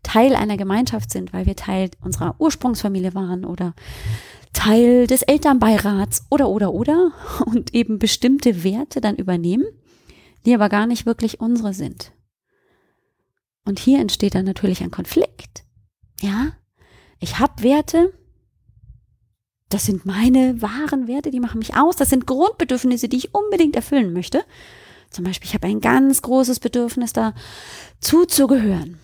Teil 0.03 0.35
einer 0.35 0.57
Gemeinschaft 0.57 1.11
sind, 1.11 1.33
weil 1.33 1.45
wir 1.45 1.55
Teil 1.55 1.89
unserer 2.03 2.35
Ursprungsfamilie 2.39 3.13
waren 3.13 3.45
oder 3.45 3.73
Teil 4.53 5.07
des 5.07 5.21
Elternbeirats 5.21 6.25
oder 6.29 6.49
oder 6.49 6.73
oder 6.73 7.11
und 7.45 7.73
eben 7.73 7.99
bestimmte 7.99 8.63
Werte 8.63 9.01
dann 9.01 9.15
übernehmen, 9.15 9.65
die 10.45 10.53
aber 10.53 10.69
gar 10.69 10.87
nicht 10.87 11.05
wirklich 11.05 11.39
unsere 11.39 11.73
sind. 11.73 12.11
Und 13.65 13.79
hier 13.79 13.99
entsteht 13.99 14.35
dann 14.35 14.45
natürlich 14.45 14.81
ein 14.83 14.91
Konflikt. 14.91 15.65
Ja, 16.21 16.53
ich 17.19 17.39
habe 17.39 17.63
Werte, 17.63 18.13
das 19.69 19.85
sind 19.85 20.05
meine 20.05 20.61
wahren 20.61 21.07
Werte, 21.07 21.31
die 21.31 21.39
machen 21.39 21.57
mich 21.59 21.75
aus, 21.75 21.95
das 21.95 22.09
sind 22.09 22.27
Grundbedürfnisse, 22.27 23.09
die 23.09 23.17
ich 23.17 23.33
unbedingt 23.33 23.75
erfüllen 23.75 24.13
möchte. 24.13 24.43
Zum 25.15 25.23
Beispiel, 25.23 25.47
ich 25.47 25.53
habe 25.53 25.67
ein 25.67 25.79
ganz 25.79 26.21
großes 26.21 26.59
Bedürfnis, 26.59 27.13
da 27.13 27.33
zuzugehören. 28.01 28.99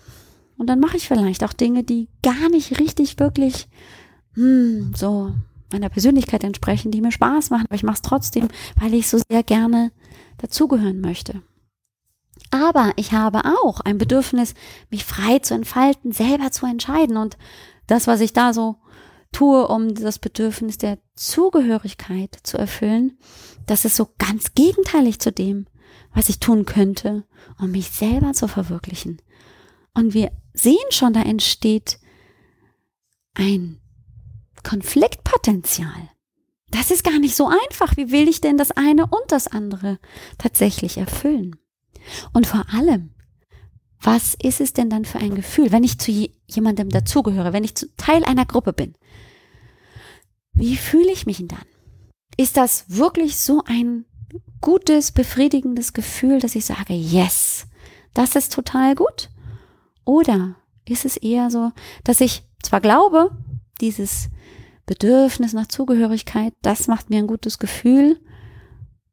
Und 0.58 0.68
dann 0.68 0.82
mache 0.82 0.98
ich 0.98 1.08
vielleicht 1.08 1.44
auch 1.46 1.54
Dinge, 1.54 1.86
die 1.86 2.10
gar 2.22 2.50
nicht 2.50 2.80
richtig 2.80 3.18
wirklich 3.18 3.70
hm, 4.34 4.94
so 4.94 5.32
meiner 5.72 5.88
Persönlichkeit 5.88 6.44
entsprechen, 6.44 6.92
die 6.92 7.00
mir 7.00 7.14
Spaß 7.14 7.50
machen. 7.50 7.66
Aber 7.68 7.76
ich 7.76 7.84
mache 7.84 7.96
es 7.96 8.02
trotzdem, 8.02 8.50
weil 8.78 8.94
ich 8.94 9.08
so 9.08 9.20
sehr 9.30 9.42
gerne 9.44 9.94
dazugehören 10.38 11.00
möchte. 11.00 11.42
Aber 12.52 12.92
ich 12.98 13.14
habe 13.14 13.46
auch 13.46 13.80
ein 13.80 13.98
Bedürfnis, 13.98 14.54
mich 14.90 15.06
frei 15.06 15.40
zu 15.40 15.54
entfalten, 15.54 16.12
selber 16.12 16.52
zu 16.52 16.66
entscheiden. 16.66 17.16
Und 17.16 17.38
das, 17.88 18.08
was 18.08 18.20
ich 18.20 18.34
da 18.34 18.54
so 18.54 18.76
tue, 19.32 19.66
um 19.66 19.96
das 19.96 20.20
Bedürfnis 20.20 20.78
der 20.78 20.98
Zugehörigkeit 21.16 22.38
zu 22.44 22.58
erfüllen, 22.58 23.18
das 23.66 23.86
ist 23.86 23.96
so 23.96 24.10
ganz 24.18 24.54
gegenteilig 24.54 25.20
zu 25.20 25.32
dem, 25.32 25.68
was 26.14 26.30
ich 26.30 26.40
tun 26.40 26.66
könnte, 26.66 27.26
um 27.60 27.72
mich 27.72 27.90
selber 27.90 28.34
zu 28.34 28.48
verwirklichen. 28.48 29.22
Und 29.94 30.14
wir 30.14 30.32
sehen 30.54 30.78
schon, 30.90 31.14
da 31.14 31.22
entsteht 31.22 32.00
ein 33.34 33.80
Konfliktpotenzial. 34.64 36.10
Das 36.70 36.92
ist 36.92 37.04
gar 37.04 37.20
nicht 37.20 37.36
so 37.36 37.48
einfach. 37.48 37.98
Wie 37.98 38.12
will 38.12 38.30
ich 38.30 38.42
denn 38.42 38.58
das 38.58 38.72
eine 38.72 39.04
und 39.04 39.24
das 39.30 39.48
andere 39.48 40.00
tatsächlich 40.38 40.98
erfüllen? 40.98 41.58
Und 42.34 42.48
vor 42.48 42.66
allem, 42.72 43.14
was 44.00 44.36
ist 44.42 44.62
es 44.62 44.74
denn 44.74 44.90
dann 44.90 45.06
für 45.06 45.20
ein 45.20 45.36
Gefühl, 45.36 45.72
wenn 45.72 45.84
ich 45.84 46.00
zu 46.00 46.12
jemandem 46.48 46.90
dazugehöre, 46.90 47.54
wenn 47.54 47.64
ich 47.64 47.76
zu 47.76 47.94
Teil 47.98 48.24
einer 48.24 48.46
Gruppe 48.46 48.74
bin? 48.74 48.96
Wie 50.54 50.78
fühle 50.78 51.12
ich 51.12 51.26
mich 51.26 51.38
denn 51.38 51.50
dann? 51.50 51.66
Ist 52.38 52.58
das 52.58 52.86
wirklich 52.88 53.38
so 53.38 53.64
ein 53.66 54.06
gutes, 54.62 55.12
befriedigendes 55.12 55.94
Gefühl, 55.94 56.40
dass 56.40 56.56
ich 56.56 56.66
sage, 56.66 56.94
yes, 56.94 57.68
das 58.14 58.36
ist 58.36 58.54
total 58.54 58.96
gut? 58.96 59.30
Oder 60.06 60.56
ist 60.88 61.06
es 61.06 61.18
eher 61.18 61.50
so, 61.50 61.72
dass 62.04 62.22
ich 62.22 62.44
zwar 62.64 62.82
glaube, 62.82 63.32
dieses 63.82 64.30
Bedürfnis 64.86 65.54
nach 65.54 65.68
Zugehörigkeit, 65.68 66.54
das 66.62 66.88
macht 66.88 67.10
mir 67.10 67.20
ein 67.20 67.28
gutes 67.28 67.60
Gefühl, 67.60 68.20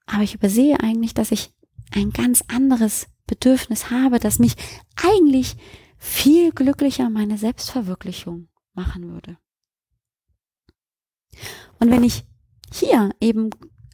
aber 0.07 0.23
ich 0.23 0.35
übersehe 0.35 0.81
eigentlich, 0.81 1.15
dass 1.15 1.31
ich 1.31 1.53
ein 1.93 2.11
ganz 2.11 2.43
anderes 2.49 3.07
Bedürfnis 3.27 3.91
habe, 3.91 4.19
das 4.19 4.39
mich 4.39 4.55
eigentlich 4.97 5.57
viel 5.99 6.53
glücklicher 6.53 7.11
meine 7.11 7.39
Selbstverwirklichung 7.39 8.49
machen 8.75 9.13
würde. 9.13 9.37
Und 11.79 11.91
wenn 11.91 12.05
ich 12.05 12.25
hier 12.73 13.11
eben 13.21 13.51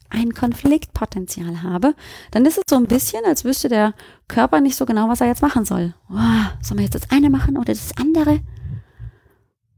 ein 0.09 0.33
Konfliktpotenzial 0.33 1.63
habe, 1.63 1.95
dann 2.31 2.45
ist 2.45 2.57
es 2.57 2.63
so 2.69 2.75
ein 2.75 2.87
bisschen, 2.87 3.23
als 3.25 3.43
wüsste 3.43 3.69
der 3.69 3.93
Körper 4.27 4.61
nicht 4.61 4.75
so 4.75 4.85
genau, 4.85 5.09
was 5.09 5.21
er 5.21 5.27
jetzt 5.27 5.41
machen 5.41 5.65
soll. 5.65 5.93
Oh, 6.09 6.45
soll 6.61 6.75
man 6.75 6.83
jetzt 6.83 6.95
das 6.95 7.11
eine 7.11 7.29
machen 7.29 7.57
oder 7.57 7.73
das 7.73 7.97
andere? 7.97 8.41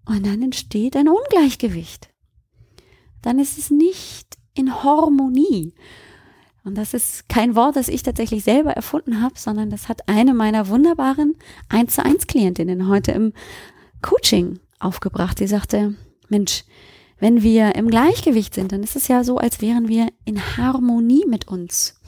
Und 0.05 0.25
dann 0.25 0.41
entsteht 0.41 0.95
ein 0.95 1.09
Ungleichgewicht. 1.09 2.09
Dann 3.21 3.39
ist 3.39 3.57
es 3.57 3.69
nicht 3.69 4.37
in 4.53 4.83
Harmonie. 4.83 5.73
Und 6.63 6.75
das 6.75 6.93
ist 6.93 7.29
kein 7.29 7.55
Wort, 7.55 7.75
das 7.75 7.87
ich 7.87 8.03
tatsächlich 8.03 8.43
selber 8.43 8.71
erfunden 8.71 9.21
habe, 9.21 9.35
sondern 9.37 9.69
das 9.69 9.87
hat 9.87 10.07
eine 10.09 10.33
meiner 10.33 10.67
wunderbaren 10.67 11.35
1 11.69 11.95
zu 11.95 12.03
1 12.03 12.27
Klientinnen 12.27 12.87
heute 12.87 13.11
im 13.13 13.33
Coaching 14.01 14.59
aufgebracht. 14.79 15.37
Sie 15.39 15.47
sagte, 15.47 15.95
Mensch, 16.29 16.65
wenn 17.19 17.41
wir 17.41 17.75
im 17.75 17.89
Gleichgewicht 17.89 18.53
sind, 18.53 18.71
dann 18.71 18.83
ist 18.83 18.95
es 18.95 19.07
ja 19.07 19.23
so, 19.23 19.37
als 19.37 19.61
wären 19.61 19.87
wir 19.87 20.07
in 20.25 20.57
Harmonie 20.57 21.25
mit 21.27 21.47
uns. 21.47 21.99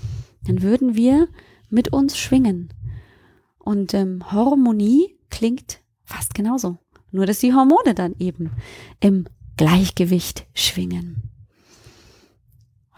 Dann 0.45 0.62
würden 0.62 0.95
wir 0.95 1.28
mit 1.69 1.91
uns 1.91 2.17
schwingen. 2.17 2.74
Und 3.58 3.93
ähm, 3.93 4.32
Harmonie 4.32 5.17
klingt 5.30 5.80
fast 6.04 6.34
genauso. 6.34 6.78
Nur, 7.12 7.26
dass 7.26 7.39
die 7.39 7.54
Hormone 7.54 7.95
dann 7.95 8.15
eben 8.19 8.52
im 9.00 9.26
Gleichgewicht 9.58 10.45
schwingen. 10.54 11.24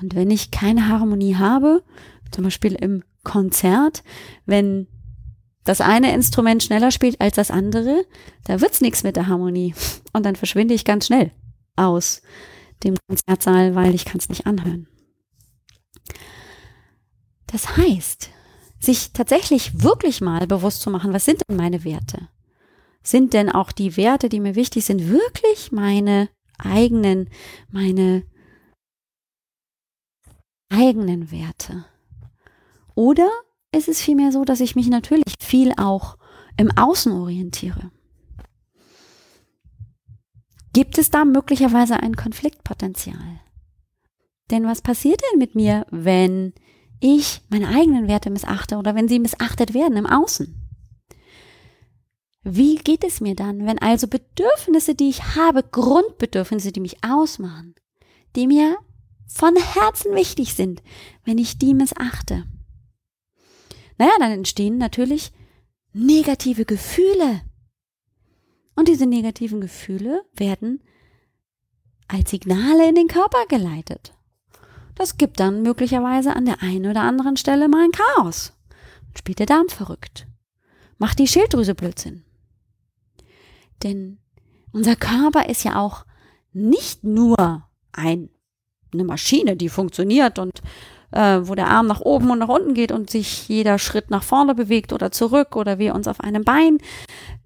Und 0.01 0.15
wenn 0.15 0.31
ich 0.31 0.51
keine 0.51 0.89
Harmonie 0.89 1.35
habe, 1.35 1.83
zum 2.31 2.43
Beispiel 2.43 2.73
im 2.73 3.03
Konzert, 3.23 4.03
wenn 4.45 4.87
das 5.63 5.79
eine 5.79 6.13
Instrument 6.13 6.63
schneller 6.63 6.91
spielt 6.91 7.21
als 7.21 7.35
das 7.35 7.51
andere, 7.51 8.05
da 8.45 8.59
wird's 8.61 8.81
nichts 8.81 9.03
mit 9.03 9.15
der 9.15 9.27
Harmonie. 9.27 9.75
Und 10.11 10.25
dann 10.25 10.35
verschwinde 10.35 10.73
ich 10.73 10.85
ganz 10.85 11.05
schnell 11.05 11.31
aus 11.75 12.21
dem 12.83 12.95
Konzertsaal, 13.07 13.75
weil 13.75 13.95
ich 13.95 14.05
kann 14.05 14.17
es 14.17 14.29
nicht 14.29 14.45
anhören. 14.45 14.87
Das 17.47 17.77
heißt, 17.77 18.29
sich 18.79 19.11
tatsächlich 19.13 19.83
wirklich 19.83 20.21
mal 20.21 20.47
bewusst 20.47 20.81
zu 20.81 20.89
machen, 20.89 21.13
was 21.13 21.25
sind 21.25 21.41
denn 21.47 21.57
meine 21.57 21.83
Werte? 21.83 22.29
Sind 23.03 23.33
denn 23.33 23.49
auch 23.49 23.71
die 23.71 23.97
Werte, 23.97 24.29
die 24.29 24.39
mir 24.39 24.55
wichtig 24.55 24.85
sind, 24.85 25.09
wirklich 25.09 25.71
meine 25.71 26.29
eigenen, 26.57 27.29
meine 27.69 28.23
eigenen 30.69 31.31
Werte? 31.31 31.85
Oder 32.95 33.29
ist 33.71 33.87
es 33.87 34.01
vielmehr 34.01 34.31
so, 34.31 34.45
dass 34.45 34.59
ich 34.59 34.75
mich 34.75 34.87
natürlich 34.87 35.35
viel 35.41 35.73
auch 35.77 36.17
im 36.57 36.71
Außen 36.77 37.11
orientiere? 37.11 37.91
Gibt 40.73 40.97
es 40.97 41.09
da 41.09 41.25
möglicherweise 41.25 41.97
ein 41.97 42.15
Konfliktpotenzial? 42.15 43.41
Denn 44.49 44.65
was 44.65 44.81
passiert 44.81 45.21
denn 45.31 45.39
mit 45.39 45.55
mir, 45.55 45.85
wenn 45.91 46.53
ich 46.99 47.41
meine 47.49 47.69
eigenen 47.69 48.07
Werte 48.07 48.29
missachte 48.29 48.77
oder 48.77 48.95
wenn 48.95 49.07
sie 49.07 49.19
missachtet 49.19 49.73
werden 49.73 49.97
im 49.97 50.05
Außen? 50.05 50.57
Wie 52.43 52.75
geht 52.75 53.03
es 53.03 53.21
mir 53.21 53.35
dann, 53.35 53.65
wenn 53.65 53.79
also 53.79 54.07
Bedürfnisse, 54.07 54.95
die 54.95 55.09
ich 55.09 55.35
habe, 55.35 55.63
Grundbedürfnisse, 55.63 56.71
die 56.71 56.79
mich 56.79 57.03
ausmachen, 57.03 57.75
die 58.35 58.47
mir 58.47 58.77
von 59.27 59.55
Herzen 59.55 60.15
wichtig 60.15 60.55
sind, 60.55 60.81
wenn 61.23 61.37
ich 61.37 61.59
die 61.59 61.73
missachte? 61.73 62.45
Naja, 63.97 64.13
dann 64.19 64.31
entstehen 64.31 64.77
natürlich 64.77 65.31
negative 65.93 66.65
Gefühle. 66.65 67.41
Und 68.75 68.87
diese 68.87 69.05
negativen 69.05 69.61
Gefühle 69.61 70.23
werden 70.33 70.81
als 72.07 72.31
Signale 72.31 72.89
in 72.89 72.95
den 72.95 73.07
Körper 73.07 73.45
geleitet. 73.47 74.13
Das 74.95 75.17
gibt 75.17 75.39
dann 75.39 75.63
möglicherweise 75.63 76.35
an 76.35 76.45
der 76.45 76.61
einen 76.61 76.89
oder 76.89 77.01
anderen 77.01 77.37
Stelle 77.37 77.67
mal 77.67 77.83
ein 77.83 77.91
Chaos. 77.91 78.53
Spielt 79.17 79.39
der 79.39 79.45
Darm 79.45 79.69
verrückt. 79.69 80.27
Macht 80.97 81.19
die 81.19 81.27
Schilddrüse 81.27 81.75
Blödsinn. 81.75 82.23
Denn 83.83 84.19
unser 84.71 84.95
Körper 84.95 85.49
ist 85.49 85.63
ja 85.63 85.79
auch 85.79 86.05
nicht 86.53 87.03
nur 87.03 87.67
ein, 87.91 88.29
eine 88.93 89.03
Maschine, 89.03 89.55
die 89.55 89.69
funktioniert 89.69 90.39
und 90.39 90.61
äh, 91.11 91.39
wo 91.43 91.55
der 91.55 91.67
Arm 91.67 91.87
nach 91.87 92.01
oben 92.01 92.31
und 92.31 92.39
nach 92.39 92.49
unten 92.49 92.73
geht 92.73 92.91
und 92.91 93.09
sich 93.09 93.47
jeder 93.47 93.77
Schritt 93.79 94.09
nach 94.09 94.23
vorne 94.23 94.55
bewegt 94.55 94.93
oder 94.93 95.11
zurück 95.11 95.55
oder 95.55 95.79
wir 95.79 95.93
uns 95.95 96.07
auf 96.07 96.19
einem 96.19 96.43
Bein 96.43 96.77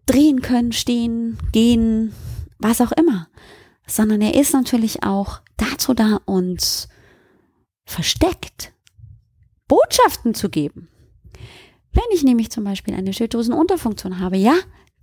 drehen 0.05 0.41
können, 0.41 0.71
stehen, 0.71 1.37
gehen, 1.51 2.13
was 2.59 2.81
auch 2.81 2.91
immer. 2.91 3.27
Sondern 3.87 4.21
er 4.21 4.35
ist 4.35 4.53
natürlich 4.53 5.03
auch 5.03 5.41
dazu 5.57 5.93
da, 5.93 6.19
uns 6.25 6.87
versteckt 7.85 8.73
Botschaften 9.67 10.33
zu 10.33 10.49
geben. 10.49 10.89
Wenn 11.93 12.03
ich 12.13 12.23
nämlich 12.23 12.51
zum 12.51 12.63
Beispiel 12.63 12.93
eine 12.93 13.13
Schilddrüsenunterfunktion 13.13 14.19
habe, 14.19 14.37
ja, 14.37 14.55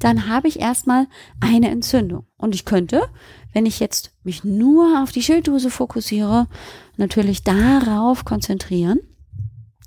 dann 0.03 0.29
habe 0.29 0.49
ich 0.49 0.61
erstmal 0.61 1.07
eine 1.41 1.71
Entzündung. 1.71 2.27
Und 2.37 2.55
ich 2.55 2.65
könnte, 2.65 3.03
wenn 3.53 3.67
ich 3.67 3.81
jetzt 3.81 4.13
mich 4.25 4.45
nur 4.45 5.03
auf 5.03 5.13
die 5.13 5.23
Schilddrüse 5.23 5.71
fokussiere, 5.71 6.49
natürlich 6.97 7.43
darauf 7.45 8.25
konzentrieren, 8.25 8.99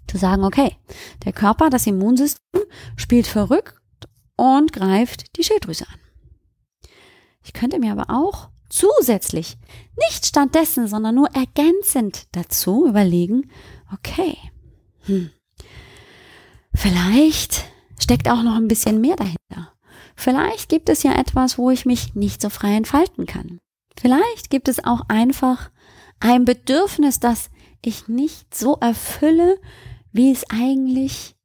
zu 0.08 0.17
sagen, 0.17 0.43
okay, 0.43 0.78
der 1.25 1.34
Körper, 1.34 1.69
das 1.69 1.88
Immunsystem 1.88 2.62
spielt 2.95 3.28
verrückt 3.28 3.75
und 4.38 4.71
greift 4.71 5.36
die 5.38 5.43
Schilddrüse 5.43 5.86
an. 5.88 5.99
Ich 7.43 7.54
könnte 7.54 7.80
mir 7.80 7.91
aber 7.91 8.10
auch 8.10 8.49
zusätzlich, 8.69 9.58
nicht 9.97 10.25
stattdessen, 10.25 10.88
sondern 10.88 11.15
nur 11.15 11.30
ergänzend 11.34 12.28
dazu 12.32 12.88
überlegen, 12.88 13.49
okay, 13.93 14.38
hm, 15.01 15.30
vielleicht 16.73 17.65
steckt 17.99 18.30
auch 18.30 18.43
noch 18.43 18.56
ein 18.56 18.67
bisschen 18.67 19.01
mehr 19.01 19.15
dahinter. 19.15 19.74
Vielleicht 20.15 20.69
gibt 20.69 20.89
es 20.89 21.04
ja 21.04 21.13
etwas, 21.13 21.58
wo 21.58 21.69
ich 21.69 21.86
mich 21.86 22.15
nicht 22.15 22.41
so 22.41 22.49
frei 22.49 22.75
entfalten 22.75 23.25
kann. 23.25 23.60
Vielleicht 23.97 24.49
gibt 24.49 24.67
es 24.67 24.84
auch 24.84 25.01
einfach 25.08 25.71
ein 26.19 26.45
Bedürfnis, 26.45 27.19
das 27.19 27.49
ich 27.82 28.08
nicht 28.08 28.56
so 28.56 28.75
erfülle, 28.75 29.60
wie 30.12 30.32
es 30.32 30.49
eigentlich 30.49 31.36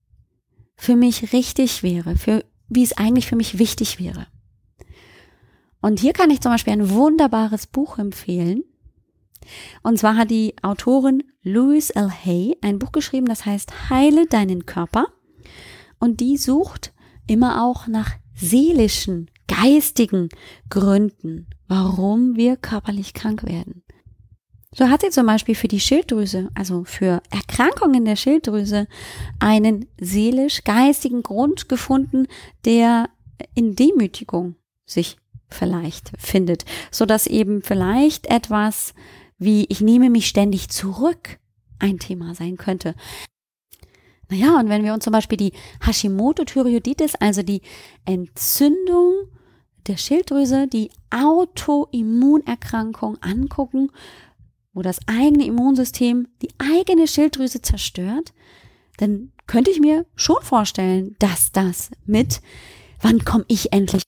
für 0.76 0.96
mich 0.96 1.32
richtig 1.32 1.82
wäre, 1.82 2.16
für, 2.16 2.44
wie 2.68 2.82
es 2.82 2.96
eigentlich 2.96 3.26
für 3.26 3.36
mich 3.36 3.58
wichtig 3.58 3.98
wäre. 3.98 4.26
Und 5.82 6.00
hier 6.00 6.12
kann 6.12 6.30
ich 6.30 6.40
zum 6.40 6.52
Beispiel 6.52 6.72
ein 6.72 6.90
wunderbares 6.90 7.66
Buch 7.66 7.98
empfehlen. 7.98 8.62
Und 9.82 9.98
zwar 9.98 10.16
hat 10.16 10.30
die 10.30 10.54
Autorin 10.62 11.22
Louise 11.42 11.94
L. 11.96 12.10
Hay 12.10 12.56
ein 12.60 12.78
Buch 12.78 12.92
geschrieben, 12.92 13.26
das 13.26 13.46
heißt 13.46 13.90
Heile 13.90 14.26
deinen 14.26 14.66
Körper. 14.66 15.06
Und 15.98 16.20
die 16.20 16.36
sucht 16.36 16.92
immer 17.26 17.64
auch 17.64 17.86
nach 17.86 18.12
seelischen, 18.40 19.30
geistigen 19.48 20.28
Gründen, 20.68 21.46
warum 21.68 22.36
wir 22.36 22.56
körperlich 22.56 23.14
krank 23.14 23.44
werden. 23.44 23.82
So 24.72 24.88
hat 24.88 25.00
sie 25.02 25.10
zum 25.10 25.26
Beispiel 25.26 25.56
für 25.56 25.68
die 25.68 25.80
Schilddrüse, 25.80 26.48
also 26.54 26.84
für 26.84 27.22
Erkrankungen 27.30 28.04
der 28.04 28.16
Schilddrüse, 28.16 28.86
einen 29.40 29.86
seelisch-geistigen 30.00 31.22
Grund 31.22 31.68
gefunden, 31.68 32.28
der 32.64 33.10
in 33.54 33.74
Demütigung 33.74 34.54
sich 34.86 35.16
vielleicht 35.48 36.12
findet, 36.18 36.64
so 36.92 37.04
dass 37.04 37.26
eben 37.26 37.62
vielleicht 37.62 38.26
etwas 38.26 38.94
wie 39.40 39.64
ich 39.70 39.80
nehme 39.80 40.10
mich 40.10 40.28
ständig 40.28 40.68
zurück 40.68 41.40
ein 41.80 41.98
Thema 41.98 42.34
sein 42.34 42.56
könnte. 42.58 42.94
Naja, 44.30 44.60
und 44.60 44.68
wenn 44.68 44.84
wir 44.84 44.94
uns 44.94 45.02
zum 45.04 45.12
Beispiel 45.12 45.38
die 45.38 45.52
Hashimoto-Thyreoiditis, 45.80 47.16
also 47.16 47.42
die 47.42 47.62
Entzündung 48.04 49.26
der 49.86 49.96
Schilddrüse, 49.96 50.68
die 50.68 50.90
Autoimmunerkrankung 51.10 53.16
angucken, 53.20 53.90
wo 54.72 54.82
das 54.82 55.00
eigene 55.06 55.46
Immunsystem 55.46 56.28
die 56.42 56.50
eigene 56.58 57.08
Schilddrüse 57.08 57.60
zerstört, 57.60 58.32
dann 58.98 59.32
könnte 59.46 59.70
ich 59.70 59.80
mir 59.80 60.06
schon 60.14 60.40
vorstellen, 60.42 61.16
dass 61.18 61.50
das 61.50 61.90
mit, 62.06 62.40
wann 63.00 63.24
komme 63.24 63.46
ich 63.48 63.72
endlich 63.72 64.04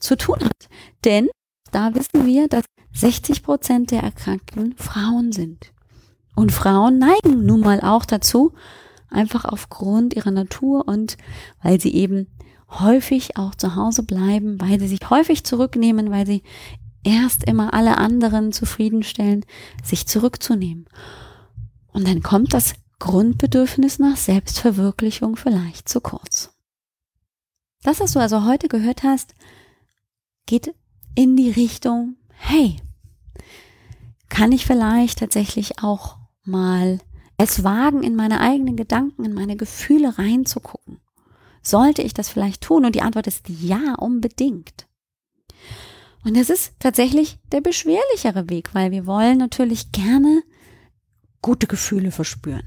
zu 0.00 0.16
tun 0.16 0.40
hat. 0.40 0.68
Denn 1.04 1.28
da 1.70 1.94
wissen 1.94 2.26
wir, 2.26 2.48
dass 2.48 2.64
60 2.94 3.42
Prozent 3.42 3.90
der 3.90 4.02
Erkrankten 4.02 4.74
Frauen 4.76 5.32
sind. 5.32 5.72
Und 6.34 6.52
Frauen 6.52 6.98
neigen 6.98 7.44
nun 7.44 7.60
mal 7.60 7.80
auch 7.80 8.04
dazu, 8.04 8.52
einfach 9.12 9.44
aufgrund 9.44 10.14
ihrer 10.14 10.30
Natur 10.30 10.86
und 10.88 11.16
weil 11.62 11.80
sie 11.80 11.94
eben 11.94 12.26
häufig 12.68 13.36
auch 13.36 13.54
zu 13.54 13.76
Hause 13.76 14.02
bleiben, 14.02 14.60
weil 14.60 14.80
sie 14.80 14.88
sich 14.88 15.10
häufig 15.10 15.44
zurücknehmen, 15.44 16.10
weil 16.10 16.26
sie 16.26 16.42
erst 17.04 17.44
immer 17.44 17.74
alle 17.74 17.98
anderen 17.98 18.52
zufriedenstellen, 18.52 19.44
sich 19.82 20.06
zurückzunehmen. 20.06 20.86
Und 21.92 22.06
dann 22.06 22.22
kommt 22.22 22.54
das 22.54 22.74
Grundbedürfnis 22.98 23.98
nach 23.98 24.16
Selbstverwirklichung 24.16 25.36
vielleicht 25.36 25.88
zu 25.88 26.00
kurz. 26.00 26.54
Das, 27.82 28.00
was 28.00 28.12
du 28.12 28.20
also 28.20 28.44
heute 28.44 28.68
gehört 28.68 29.02
hast, 29.02 29.34
geht 30.46 30.72
in 31.14 31.36
die 31.36 31.50
Richtung, 31.50 32.16
hey, 32.30 32.76
kann 34.28 34.52
ich 34.52 34.64
vielleicht 34.64 35.18
tatsächlich 35.18 35.82
auch 35.82 36.16
mal 36.44 37.00
es 37.42 37.64
wagen, 37.64 38.02
in 38.02 38.16
meine 38.16 38.40
eigenen 38.40 38.76
Gedanken, 38.76 39.24
in 39.24 39.34
meine 39.34 39.56
Gefühle 39.56 40.18
reinzugucken? 40.18 41.00
Sollte 41.62 42.02
ich 42.02 42.14
das 42.14 42.28
vielleicht 42.28 42.62
tun? 42.62 42.84
Und 42.84 42.94
die 42.94 43.02
Antwort 43.02 43.26
ist 43.26 43.48
ja, 43.48 43.94
unbedingt. 43.98 44.86
Und 46.24 46.36
das 46.36 46.50
ist 46.50 46.74
tatsächlich 46.78 47.38
der 47.50 47.60
beschwerlichere 47.60 48.48
Weg, 48.48 48.74
weil 48.74 48.90
wir 48.90 49.06
wollen 49.06 49.38
natürlich 49.38 49.92
gerne 49.92 50.42
gute 51.40 51.66
Gefühle 51.66 52.10
verspüren. 52.10 52.62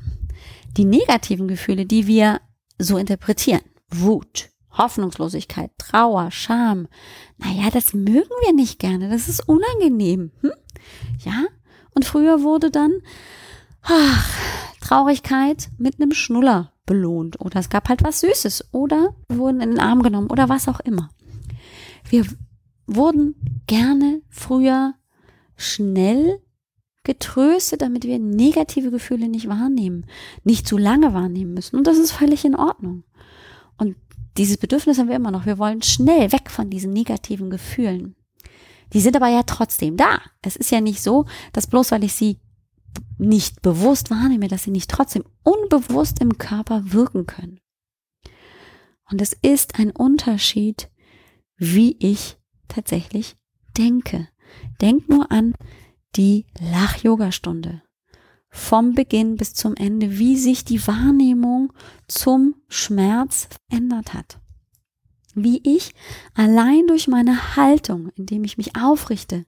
die 0.78 0.84
negativen 0.86 1.48
Gefühle, 1.48 1.86
die 1.86 2.06
wir 2.06 2.42
so 2.78 2.98
interpretieren, 2.98 3.62
Wut, 3.90 4.50
Hoffnungslosigkeit, 4.72 5.72
Trauer, 5.78 6.32
Scham, 6.32 6.90
naja, 7.38 7.70
das 7.72 7.94
mögen 7.94 8.30
wir 8.44 8.54
nicht 8.54 8.80
gerne, 8.80 9.10
das 9.10 9.30
ist 9.30 9.48
unangenehm. 9.48 10.32
Hm? 10.42 10.52
Ja? 11.20 11.46
Und 11.94 12.04
früher 12.04 12.44
wurde 12.44 12.72
dann 12.72 12.92
ach, 13.86 14.30
Traurigkeit 14.82 15.70
mit 15.78 16.00
einem 16.00 16.14
Schnuller 16.14 16.72
belohnt 16.86 17.40
oder 17.40 17.60
es 17.60 17.70
gab 17.70 17.90
halt 17.90 18.04
was 18.04 18.22
Süßes 18.22 18.66
oder 18.72 19.16
wurden 19.30 19.62
in 19.62 19.72
den 19.72 19.80
Arm 19.80 20.04
genommen 20.04 20.30
oder 20.30 20.50
was 20.50 20.68
auch 20.68 20.80
immer. 20.80 21.10
Wir 22.10 22.26
wurden 22.86 23.36
gerne 23.68 24.22
früher 24.30 24.94
schnell 25.56 26.40
getröstet, 27.04 27.82
damit 27.82 28.04
wir 28.04 28.20
negative 28.20 28.92
Gefühle 28.92 29.28
nicht 29.28 29.48
wahrnehmen, 29.48 30.06
nicht 30.44 30.68
zu 30.68 30.78
lange 30.78 31.14
wahrnehmen 31.14 31.54
müssen. 31.54 31.78
Und 31.78 31.88
das 31.88 31.98
ist 31.98 32.12
völlig 32.12 32.46
in 32.46 32.56
Ordnung. 32.56 33.04
Und 33.78 33.96
dieses 34.38 34.58
Bedürfnis 34.58 34.98
haben 34.98 35.10
wir 35.10 35.16
immer 35.16 35.32
noch. 35.32 35.46
Wir 35.46 35.58
wollen 35.58 35.82
schnell 35.82 36.32
weg 36.32 36.50
von 36.50 36.70
diesen 36.70 36.94
negativen 36.94 37.50
Gefühlen. 37.50 38.16
Die 38.94 39.02
sind 39.02 39.16
aber 39.16 39.30
ja 39.30 39.44
trotzdem 39.44 39.98
da. 39.98 40.20
Es 40.42 40.56
ist 40.56 40.72
ja 40.72 40.82
nicht 40.82 41.02
so, 41.02 41.26
dass 41.54 41.68
bloß 41.68 41.92
weil 41.92 42.04
ich 42.04 42.14
sie 42.14 42.40
nicht 43.18 43.62
bewusst 43.62 44.10
wahrnehme, 44.10 44.48
dass 44.48 44.64
sie 44.64 44.72
nicht 44.72 44.90
trotzdem 44.90 45.24
unbewusst 45.44 46.20
im 46.22 46.38
Körper 46.38 46.92
wirken 46.92 47.26
können. 47.26 47.60
Und 49.10 49.22
es 49.22 49.34
ist 49.34 49.80
ein 49.80 49.92
Unterschied, 49.92 50.90
wie 51.58 51.96
ich 52.00 52.38
tatsächlich 52.68 53.36
denke. 53.78 54.28
Denk 54.82 55.10
nur 55.10 55.32
an 55.32 55.54
die 56.16 56.46
Lach-Yoga-Stunde. 56.60 57.82
Vom 58.50 58.94
Beginn 58.94 59.36
bis 59.36 59.54
zum 59.54 59.76
Ende, 59.76 60.18
wie 60.18 60.38
sich 60.38 60.64
die 60.64 60.86
Wahrnehmung 60.88 61.74
zum 62.08 62.56
Schmerz 62.70 63.50
verändert 63.70 64.14
hat. 64.14 64.40
Wie 65.34 65.62
ich 65.64 65.94
allein 66.34 66.88
durch 66.88 67.10
meine 67.10 67.58
Haltung, 67.58 68.10
indem 68.16 68.46
ich 68.46 68.58
mich 68.58 68.78
aufrichte, 68.78 69.46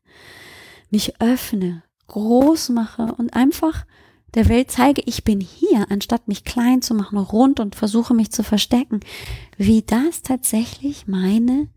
mich 0.90 1.22
öffne, 1.22 1.84
groß 2.08 2.70
mache 2.70 3.14
und 3.18 3.34
einfach 3.34 3.86
der 4.34 4.50
Welt 4.50 4.72
zeige, 4.72 5.02
ich 5.06 5.24
bin 5.24 5.40
hier, 5.40 5.88
anstatt 5.90 6.28
mich 6.28 6.44
klein 6.44 6.82
zu 6.82 6.94
machen, 6.94 7.18
rund 7.18 7.60
und 7.60 7.76
versuche 7.76 8.14
mich 8.14 8.32
zu 8.32 8.44
verstecken, 8.44 9.00
wie 9.58 9.82
das 9.82 10.22
tatsächlich 10.22 11.08
meine, 11.08 11.70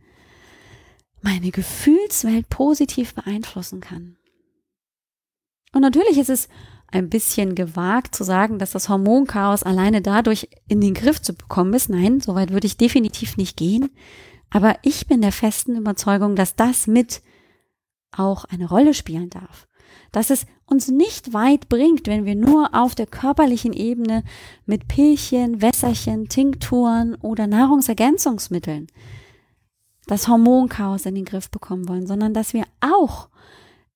meine 1.22 1.50
Gefühlswelt 1.50 2.48
positiv 2.48 3.14
beeinflussen 3.14 3.80
kann. 3.80 4.16
Und 5.72 5.82
natürlich 5.82 6.18
ist 6.18 6.30
es 6.30 6.48
ein 6.92 7.08
bisschen 7.08 7.54
gewagt 7.54 8.14
zu 8.14 8.24
sagen, 8.24 8.58
dass 8.58 8.72
das 8.72 8.88
Hormonchaos 8.88 9.62
alleine 9.62 10.02
dadurch 10.02 10.48
in 10.66 10.80
den 10.80 10.94
Griff 10.94 11.22
zu 11.22 11.34
bekommen 11.34 11.72
ist. 11.74 11.88
Nein, 11.88 12.20
soweit 12.20 12.50
würde 12.50 12.66
ich 12.66 12.76
definitiv 12.76 13.36
nicht 13.36 13.56
gehen. 13.56 13.90
Aber 14.50 14.76
ich 14.82 15.06
bin 15.06 15.22
der 15.22 15.30
festen 15.30 15.76
Überzeugung, 15.76 16.34
dass 16.34 16.56
das 16.56 16.88
mit 16.88 17.22
auch 18.10 18.44
eine 18.46 18.68
Rolle 18.68 18.94
spielen 18.94 19.30
darf. 19.30 19.68
Dass 20.12 20.30
es 20.30 20.46
uns 20.66 20.88
nicht 20.88 21.32
weit 21.32 21.68
bringt, 21.68 22.06
wenn 22.06 22.24
wir 22.24 22.34
nur 22.34 22.74
auf 22.74 22.94
der 22.94 23.06
körperlichen 23.06 23.72
Ebene 23.72 24.24
mit 24.66 24.88
Pillchen, 24.88 25.62
Wässerchen, 25.62 26.28
Tinkturen 26.28 27.14
oder 27.16 27.46
Nahrungsergänzungsmitteln 27.46 28.88
das 30.10 30.26
Hormonchaos 30.26 31.06
in 31.06 31.14
den 31.14 31.24
Griff 31.24 31.50
bekommen 31.50 31.88
wollen, 31.88 32.06
sondern 32.06 32.34
dass 32.34 32.52
wir 32.52 32.64
auch 32.80 33.28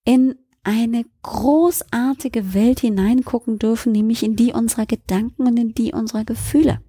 in 0.04 0.36
eine 0.62 1.04
großartige 1.22 2.54
Welt 2.54 2.80
hineingucken 2.80 3.58
dürfen, 3.58 3.92
nämlich 3.92 4.22
in 4.22 4.36
die 4.36 4.52
unserer 4.52 4.86
Gedanken 4.86 5.46
und 5.46 5.58
in 5.58 5.74
die 5.74 5.92
unserer 5.92 6.24
Gefühle. 6.24 6.80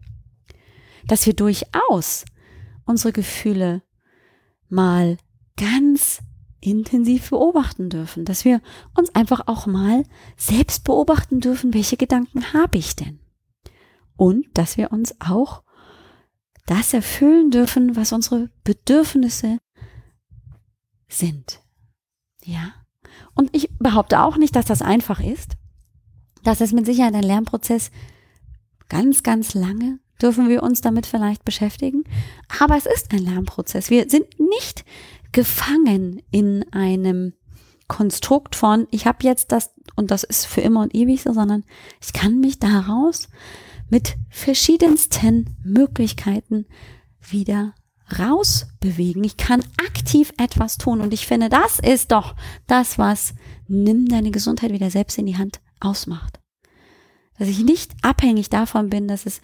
Dass 1.08 1.26
wir 1.26 1.34
durchaus 1.34 2.24
unsere 2.86 3.14
Gefühle 3.14 3.82
mal 4.70 5.18
ganz 5.58 6.20
intensiv 6.66 7.30
beobachten 7.30 7.90
dürfen, 7.90 8.26
dass 8.26 8.46
wir 8.46 8.62
uns 8.96 9.14
einfach 9.16 9.48
auch 9.48 9.66
mal 9.66 10.04
selbst 10.38 10.84
beobachten 10.84 11.40
dürfen, 11.40 11.74
welche 11.74 11.98
Gedanken 11.98 12.54
habe 12.54 12.78
ich 12.78 12.96
denn? 12.96 13.20
Und 14.16 14.46
dass 14.54 14.78
wir 14.78 14.92
uns 14.92 15.16
auch 15.20 15.64
das 16.66 16.94
erfüllen 16.94 17.52
dürfen, 17.52 17.96
was 17.96 18.12
unsere 18.12 18.50
Bedürfnisse 18.64 19.60
sind. 21.08 21.62
Ja? 22.44 22.74
Und 23.34 23.56
ich 23.56 23.70
behaupte 23.78 24.22
auch 24.22 24.38
nicht, 24.38 24.56
dass 24.56 24.66
das 24.66 24.82
einfach 24.82 25.20
ist. 25.20 25.58
Das 26.44 26.62
ist 26.62 26.74
mit 26.74 26.86
Sicherheit 26.86 27.14
ein 27.14 27.24
Lernprozess. 27.24 27.92
Ganz, 28.88 29.24
ganz 29.24 29.54
lange 29.54 30.00
dürfen 30.22 30.48
wir 30.48 30.64
uns 30.64 30.82
damit 30.82 31.06
vielleicht 31.06 31.44
beschäftigen. 31.44 32.04
Aber 32.60 32.78
es 32.78 32.86
ist 32.86 33.12
ein 33.12 33.20
Lernprozess. 33.20 33.90
Wir 33.90 34.10
sind 34.10 34.40
nicht 34.40 34.86
gefangen 35.36 36.22
in 36.32 36.64
einem 36.72 37.34
Konstrukt 37.90 38.56
von, 38.56 38.88
ich 38.90 39.06
habe 39.06 39.18
jetzt 39.24 39.52
das 39.52 39.74
und 39.98 40.10
das 40.10 40.24
ist 40.24 40.48
für 40.48 40.62
immer 40.62 40.82
und 40.82 40.96
ewig 40.96 41.22
so, 41.22 41.34
sondern 41.34 41.66
ich 42.02 42.14
kann 42.14 42.40
mich 42.40 42.58
daraus 42.58 43.28
mit 43.90 44.16
verschiedensten 44.30 45.58
Möglichkeiten 45.62 46.66
wieder 47.20 47.76
rausbewegen. 48.18 49.26
Ich 49.26 49.36
kann 49.36 49.62
aktiv 49.86 50.32
etwas 50.38 50.78
tun. 50.78 51.02
Und 51.02 51.14
ich 51.14 51.28
finde, 51.28 51.50
das 51.50 51.80
ist 51.80 52.14
doch 52.14 52.36
das, 52.66 52.98
was 52.98 53.34
nimm 53.68 54.08
deine 54.08 54.32
Gesundheit 54.32 54.72
wieder 54.72 54.90
selbst 54.90 55.18
in 55.18 55.26
die 55.26 55.38
Hand 55.38 55.60
ausmacht. 55.82 56.40
Dass 57.38 57.50
ich 57.50 57.60
nicht 57.60 57.92
abhängig 58.04 58.50
davon 58.50 58.90
bin, 58.90 59.10
dass 59.10 59.26
es 59.26 59.42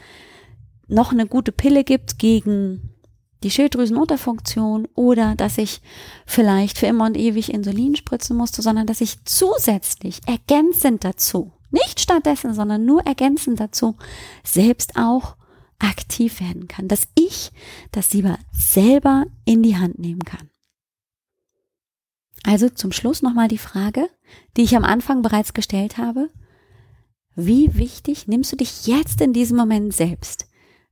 noch 0.88 1.12
eine 1.12 1.28
gute 1.28 1.52
Pille 1.52 1.84
gibt 1.84 2.18
gegen 2.18 2.91
die 3.44 3.52
Schilddrüsenunterfunktion 3.52 4.88
oder 4.94 5.36
dass 5.36 5.58
ich 5.58 5.82
vielleicht 6.26 6.78
für 6.78 6.86
immer 6.86 7.06
und 7.06 7.18
ewig 7.18 7.54
Insulin 7.54 7.96
spritzen 7.96 8.38
musste, 8.38 8.62
sondern 8.62 8.88
dass 8.88 9.02
ich 9.02 9.24
zusätzlich 9.26 10.22
ergänzend 10.28 11.04
dazu, 11.04 11.52
nicht 11.72 12.00
stattdessen, 12.00 12.54
sondern 12.54 12.86
nur 12.86 13.02
ergänzend 13.06 13.60
dazu, 13.60 13.96
selbst 14.44 14.96
auch 14.96 15.36
aktiv 15.80 16.40
werden 16.40 16.68
kann, 16.68 16.88
dass 16.88 17.08
ich 17.16 17.52
das 17.92 18.14
lieber 18.14 18.38
selber 18.52 19.26
in 19.46 19.64
die 19.64 19.78
Hand 19.78 19.98
nehmen 19.98 20.24
kann. 20.24 20.50
Also 22.44 22.70
zum 22.70 22.92
Schluss 22.92 23.22
nochmal 23.22 23.48
die 23.48 23.58
Frage, 23.58 24.10
die 24.58 24.64
ich 24.64 24.76
am 24.76 24.84
Anfang 24.84 25.22
bereits 25.22 25.54
gestellt 25.54 25.98
habe. 25.98 26.30
Wie 27.36 27.76
wichtig 27.78 28.28
nimmst 28.28 28.52
du 28.52 28.56
dich 28.56 28.88
jetzt 28.88 29.22
in 29.22 29.34
diesem 29.34 29.58
Moment 29.58 29.94
selbst? 29.94 30.48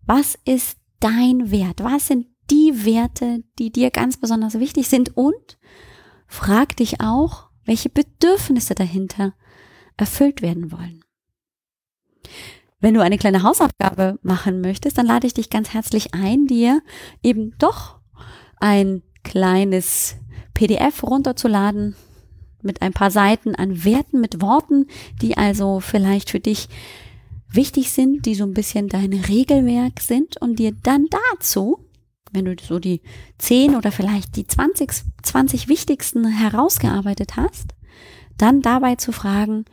Was 0.05 0.37
ist 0.45 0.77
dein 0.99 1.51
Wert? 1.51 1.83
Was 1.83 2.07
sind 2.07 2.27
die 2.51 2.85
Werte, 2.85 3.43
die 3.57 3.71
dir 3.71 3.91
ganz 3.91 4.17
besonders 4.17 4.59
wichtig 4.59 4.87
sind? 4.87 5.15
Und 5.15 5.57
frag 6.27 6.75
dich 6.77 7.01
auch, 7.01 7.49
welche 7.65 7.89
Bedürfnisse 7.89 8.75
dahinter 8.75 9.33
erfüllt 9.97 10.41
werden 10.41 10.71
wollen. 10.71 11.03
Wenn 12.79 12.93
du 12.93 13.01
eine 13.01 13.17
kleine 13.17 13.43
Hausaufgabe 13.43 14.19
machen 14.21 14.61
möchtest, 14.61 14.97
dann 14.97 15.05
lade 15.05 15.27
ich 15.27 15.33
dich 15.33 15.49
ganz 15.49 15.73
herzlich 15.73 16.13
ein, 16.13 16.47
dir 16.47 16.81
eben 17.21 17.53
doch 17.57 17.99
ein 18.59 19.03
kleines 19.23 20.15
PDF 20.53 21.03
runterzuladen 21.03 21.95
mit 22.61 22.81
ein 22.81 22.93
paar 22.93 23.11
Seiten 23.11 23.55
an 23.55 23.83
Werten, 23.83 24.21
mit 24.21 24.41
Worten, 24.41 24.87
die 25.21 25.37
also 25.37 25.79
vielleicht 25.79 26.29
für 26.29 26.39
dich 26.39 26.69
wichtig 27.51 27.91
sind, 27.91 28.25
die 28.25 28.35
so 28.35 28.43
ein 28.43 28.53
bisschen 28.53 28.87
dein 28.87 29.13
Regelwerk 29.13 29.99
sind 29.99 30.37
und 30.41 30.59
dir 30.59 30.71
dann 30.71 31.07
dazu, 31.31 31.88
wenn 32.31 32.45
du 32.45 32.55
so 32.61 32.79
die 32.79 33.01
10 33.37 33.75
oder 33.75 33.91
vielleicht 33.91 34.35
die 34.35 34.47
20, 34.47 34.91
20 35.23 35.67
wichtigsten 35.67 36.27
herausgearbeitet 36.27 37.35
hast, 37.35 37.73
dann 38.37 38.61
dabei 38.61 38.95
zu 38.95 39.11
fragen, 39.11 39.65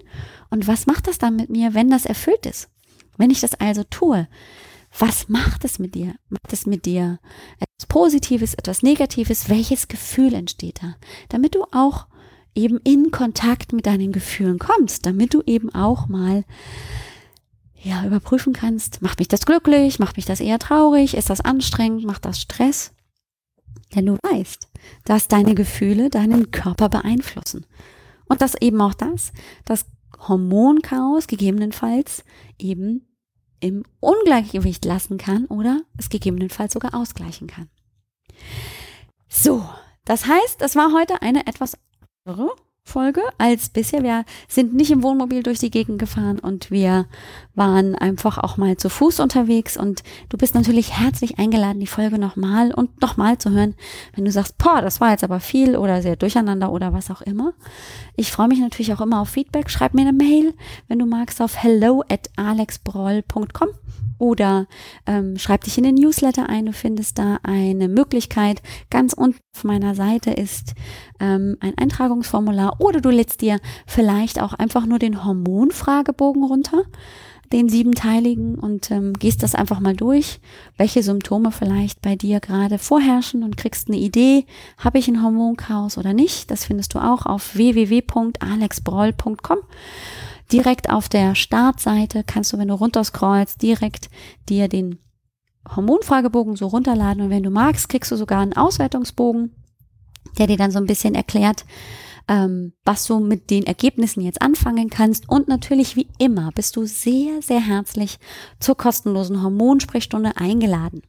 und 0.51 0.66
was 0.66 0.86
macht 0.86 1.07
das 1.07 1.18
dann 1.18 1.36
mit 1.36 1.51
mir, 1.51 1.74
wenn 1.74 1.90
das 1.90 2.07
erfüllt 2.07 2.46
ist? 2.46 2.68
Wenn 3.16 3.30
ich 3.30 3.40
das 3.40 3.55
also 3.55 3.84
tue, 3.84 4.28
was 4.96 5.28
macht 5.28 5.64
es 5.64 5.78
mit 5.78 5.94
dir? 5.94 6.14
Macht 6.28 6.53
es 6.53 6.66
mit 6.66 6.86
dir 6.86 7.18
etwas 7.57 7.86
Positives, 7.88 8.55
etwas 8.55 8.82
Negatives? 8.82 9.49
Welches 9.49 9.88
Gefühl 9.88 10.34
entsteht 10.34 10.82
da? 10.82 10.96
Damit 11.28 11.55
du 11.55 11.64
auch 11.72 12.07
eben 12.55 12.78
in 12.78 13.11
Kontakt 13.11 13.72
mit 13.72 13.86
deinen 13.86 14.12
Gefühlen 14.12 14.59
kommst, 14.59 15.07
damit 15.07 15.34
du 15.34 15.42
eben 15.46 15.72
auch 15.74 16.09
mal 16.09 16.44
ja, 17.80 18.05
überprüfen 18.05 18.53
kannst, 18.53 19.03
macht 19.03 19.20
mich 19.20 19.28
das 19.28 19.46
glücklich, 19.46 19.99
macht 19.99 20.16
mich 20.16 20.26
das 20.26 20.40
eher 20.40 20.59
traurig, 20.59 21.14
ist 21.14 21.30
das 21.30 21.40
anstrengend, 21.40 22.05
macht 22.05 22.24
das 22.24 22.40
Stress? 22.40 22.92
Denn 23.94 24.07
du 24.07 24.16
weißt, 24.22 24.68
dass 25.05 25.28
deine 25.28 25.55
Gefühle 25.55 26.11
deinen 26.11 26.51
Körper 26.51 26.88
beeinflussen. 26.88 27.66
Und 28.28 28.42
dass 28.42 28.61
eben 28.61 28.80
auch 28.80 28.94
das, 28.94 29.32
das 29.64 29.86
Hormonchaos 30.26 31.26
gegebenenfalls 31.26 32.24
eben 32.58 33.06
im 33.60 33.84
Ungleichgewicht 34.00 34.84
lassen 34.84 35.18
kann 35.18 35.46
oder 35.46 35.82
es 35.96 36.08
gegebenenfalls 36.08 36.72
sogar 36.72 36.94
ausgleichen 36.94 37.48
kann. 37.48 37.68
So, 39.28 39.68
das 40.04 40.26
heißt, 40.26 40.62
es 40.62 40.76
war 40.76 40.92
heute 40.92 41.22
eine 41.22 41.46
etwas 41.46 41.76
andere 42.24 42.50
Folge 42.89 43.20
als 43.36 43.68
bisher. 43.68 44.03
Wir 44.03 44.24
sind 44.49 44.74
nicht 44.74 44.91
im 44.91 45.03
Wohnmobil 45.03 45.43
durch 45.43 45.59
die 45.59 45.70
Gegend 45.70 45.99
gefahren 45.99 46.39
und 46.39 46.70
wir 46.70 47.07
waren 47.55 47.95
einfach 47.95 48.39
auch 48.39 48.57
mal 48.57 48.76
zu 48.76 48.89
Fuß 48.89 49.20
unterwegs 49.20 49.76
und 49.76 50.03
du 50.30 50.39
bist 50.39 50.55
natürlich 50.55 50.99
herzlich 50.99 51.39
eingeladen, 51.39 51.80
die 51.80 51.86
Folge 51.86 52.18
nochmal 52.18 52.72
und 52.72 53.01
nochmal 53.03 53.36
zu 53.39 53.51
hören, 53.51 53.74
wenn 54.14 54.24
du 54.24 54.32
sagst, 54.32 54.57
boah, 54.59 54.80
das 54.80 55.01
war 55.01 55.11
jetzt 55.11 55.24
aber 55.24 55.41
viel 55.41 55.76
oder 55.76 56.01
sehr 56.03 56.16
durcheinander 56.16 56.72
oder 56.72 56.93
was 56.93 57.11
auch 57.11 57.20
immer. 57.20 57.53
Ich 58.16 58.32
freue 58.32 58.49
mich 58.49 58.61
natürlich 58.61 58.93
auch 58.95 59.01
immer 59.01 59.20
auf 59.20 59.28
Feedback. 59.28 59.70
Schreib 59.70 59.93
mir 59.93 60.03
eine 60.03 60.12
Mail, 60.12 60.55
wenn 60.89 60.99
du 60.99 61.07
magst, 61.07 61.43
auf 61.43 61.62
hello 61.62 62.03
at 62.09 62.30
alexbroll.com 62.36 63.68
oder 64.18 64.66
ähm, 65.07 65.39
schreib 65.39 65.62
dich 65.64 65.78
in 65.78 65.84
den 65.84 65.95
Newsletter 65.95 66.49
ein. 66.49 66.66
Du 66.66 66.72
findest 66.72 67.18
da 67.18 67.39
eine 67.43 67.89
Möglichkeit. 67.89 68.62
Ganz 68.91 69.12
unten 69.12 69.39
auf 69.57 69.64
meiner 69.64 69.95
Seite 69.95 70.32
ist 70.32 70.74
ähm, 71.20 71.56
ein 71.60 71.76
Eintragungsformular 71.76 72.80
oder 72.80 73.00
du 73.00 73.10
lädst 73.10 73.40
dir 73.40 73.58
vielleicht 73.86 74.40
auch 74.40 74.54
einfach 74.54 74.86
nur 74.86 74.98
den 74.98 75.24
Hormonfragebogen 75.24 76.44
runter 76.44 76.84
den 77.52 77.68
siebenteiligen 77.68 78.54
und 78.56 78.90
ähm, 78.90 79.12
gehst 79.14 79.42
das 79.42 79.54
einfach 79.54 79.80
mal 79.80 79.96
durch, 79.96 80.38
welche 80.76 81.02
Symptome 81.02 81.50
vielleicht 81.50 82.02
bei 82.02 82.14
dir 82.14 82.40
gerade 82.40 82.76
vorherrschen 82.78 83.42
und 83.42 83.56
kriegst 83.56 83.88
eine 83.88 83.96
Idee, 83.96 84.44
habe 84.76 84.98
ich 84.98 85.08
ein 85.08 85.22
Hormonchaos 85.22 85.96
oder 85.98 86.12
nicht. 86.12 86.50
Das 86.50 86.66
findest 86.66 86.92
du 86.94 86.98
auch 86.98 87.24
auf 87.26 87.56
www.alexbroll.com. 87.56 89.58
Direkt 90.52 90.90
auf 90.90 91.08
der 91.08 91.34
Startseite 91.34 92.22
kannst 92.24 92.52
du, 92.52 92.58
wenn 92.58 92.68
du 92.68 92.74
runterscrollst, 92.74 93.62
direkt 93.62 94.10
dir 94.48 94.68
den 94.68 94.98
Hormonfragebogen 95.74 96.56
so 96.56 96.66
runterladen 96.66 97.22
und 97.22 97.30
wenn 97.30 97.42
du 97.42 97.50
magst, 97.50 97.88
kriegst 97.88 98.10
du 98.10 98.16
sogar 98.16 98.40
einen 98.40 98.54
Auswertungsbogen, 98.54 99.54
der 100.39 100.47
dir 100.47 100.57
dann 100.57 100.70
so 100.70 100.78
ein 100.78 100.86
bisschen 100.86 101.14
erklärt, 101.14 101.66
ähm, 102.28 102.72
was 102.84 103.07
du 103.07 103.18
mit 103.18 103.51
den 103.51 103.66
Ergebnissen 103.66 104.22
jetzt 104.22 104.41
anfangen 104.43 104.91
kannst. 104.91 105.28
Und 105.28 105.49
natürlich 105.49 105.97
wie 105.97 106.07
immer 106.18 106.53
bist 106.55 106.76
du 106.76 106.86
sehr, 106.86 107.43
sehr 107.43 107.61
herzlich 107.61 108.20
zur 108.61 108.76
kostenlosen 108.76 109.43
Hormonsprechstunde 109.43 110.36
eingeladen. 110.36 111.03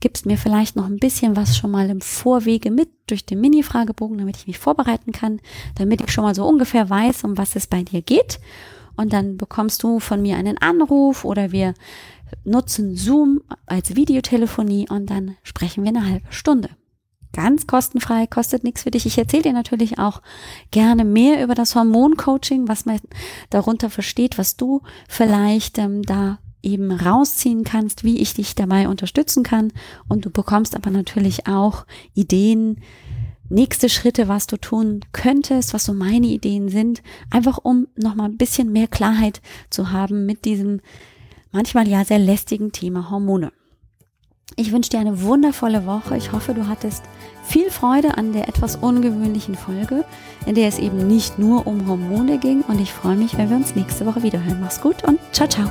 Gibst 0.00 0.26
mir 0.26 0.36
vielleicht 0.36 0.76
noch 0.76 0.86
ein 0.86 0.98
bisschen 0.98 1.36
was 1.36 1.56
schon 1.56 1.70
mal 1.70 1.88
im 1.88 2.02
Vorwege 2.02 2.70
mit 2.70 2.90
durch 3.06 3.24
den 3.24 3.40
Mini-Fragebogen, 3.40 4.18
damit 4.18 4.36
ich 4.36 4.46
mich 4.46 4.58
vorbereiten 4.58 5.12
kann, 5.12 5.40
damit 5.76 6.02
ich 6.02 6.12
schon 6.12 6.24
mal 6.24 6.34
so 6.34 6.46
ungefähr 6.46 6.88
weiß, 6.88 7.24
um 7.24 7.38
was 7.38 7.56
es 7.56 7.66
bei 7.66 7.82
dir 7.82 8.02
geht. 8.02 8.38
Und 8.94 9.14
dann 9.14 9.38
bekommst 9.38 9.82
du 9.82 10.00
von 10.00 10.20
mir 10.20 10.36
einen 10.36 10.58
Anruf 10.58 11.24
oder 11.24 11.50
wir 11.50 11.72
nutzen 12.44 12.94
Zoom 12.94 13.40
als 13.66 13.96
Videotelefonie 13.96 14.86
und 14.88 15.08
dann 15.08 15.36
sprechen 15.42 15.82
wir 15.82 15.88
eine 15.88 16.06
halbe 16.06 16.26
Stunde 16.30 16.68
ganz 17.34 17.66
kostenfrei, 17.66 18.26
kostet 18.26 18.64
nichts 18.64 18.84
für 18.84 18.90
dich. 18.90 19.04
Ich 19.04 19.18
erzähle 19.18 19.42
dir 19.42 19.52
natürlich 19.52 19.98
auch 19.98 20.22
gerne 20.70 21.04
mehr 21.04 21.42
über 21.44 21.54
das 21.54 21.74
Hormoncoaching, 21.74 22.68
was 22.68 22.86
man 22.86 22.98
darunter 23.50 23.90
versteht, 23.90 24.38
was 24.38 24.56
du 24.56 24.80
vielleicht 25.08 25.76
ähm, 25.76 26.02
da 26.02 26.38
eben 26.62 26.90
rausziehen 26.90 27.64
kannst, 27.64 28.04
wie 28.04 28.20
ich 28.20 28.32
dich 28.32 28.54
dabei 28.54 28.88
unterstützen 28.88 29.42
kann. 29.42 29.72
Und 30.08 30.24
du 30.24 30.30
bekommst 30.30 30.74
aber 30.74 30.90
natürlich 30.90 31.46
auch 31.46 31.84
Ideen, 32.14 32.80
nächste 33.50 33.88
Schritte, 33.88 34.28
was 34.28 34.46
du 34.46 34.56
tun 34.56 35.00
könntest, 35.12 35.74
was 35.74 35.84
so 35.84 35.92
meine 35.92 36.26
Ideen 36.26 36.70
sind, 36.70 37.02
einfach 37.30 37.58
um 37.62 37.88
nochmal 37.96 38.30
ein 38.30 38.38
bisschen 38.38 38.72
mehr 38.72 38.88
Klarheit 38.88 39.42
zu 39.68 39.92
haben 39.92 40.24
mit 40.24 40.46
diesem 40.46 40.80
manchmal 41.52 41.86
ja 41.86 42.04
sehr 42.04 42.18
lästigen 42.18 42.72
Thema 42.72 43.10
Hormone. 43.10 43.52
Ich 44.56 44.72
wünsche 44.72 44.90
dir 44.90 45.00
eine 45.00 45.22
wundervolle 45.22 45.84
Woche. 45.84 46.16
Ich 46.16 46.32
hoffe, 46.32 46.54
du 46.54 46.68
hattest 46.68 47.02
viel 47.42 47.70
Freude 47.70 48.16
an 48.16 48.32
der 48.32 48.48
etwas 48.48 48.76
ungewöhnlichen 48.76 49.56
Folge, 49.56 50.04
in 50.46 50.54
der 50.54 50.68
es 50.68 50.78
eben 50.78 51.06
nicht 51.08 51.38
nur 51.38 51.66
um 51.66 51.88
Hormone 51.88 52.38
ging. 52.38 52.62
Und 52.62 52.80
ich 52.80 52.92
freue 52.92 53.16
mich, 53.16 53.36
wenn 53.36 53.50
wir 53.50 53.56
uns 53.56 53.74
nächste 53.74 54.06
Woche 54.06 54.22
wieder 54.22 54.42
hören. 54.42 54.60
Mach's 54.60 54.80
gut 54.80 55.02
und 55.04 55.18
ciao, 55.32 55.48
ciao. 55.48 55.70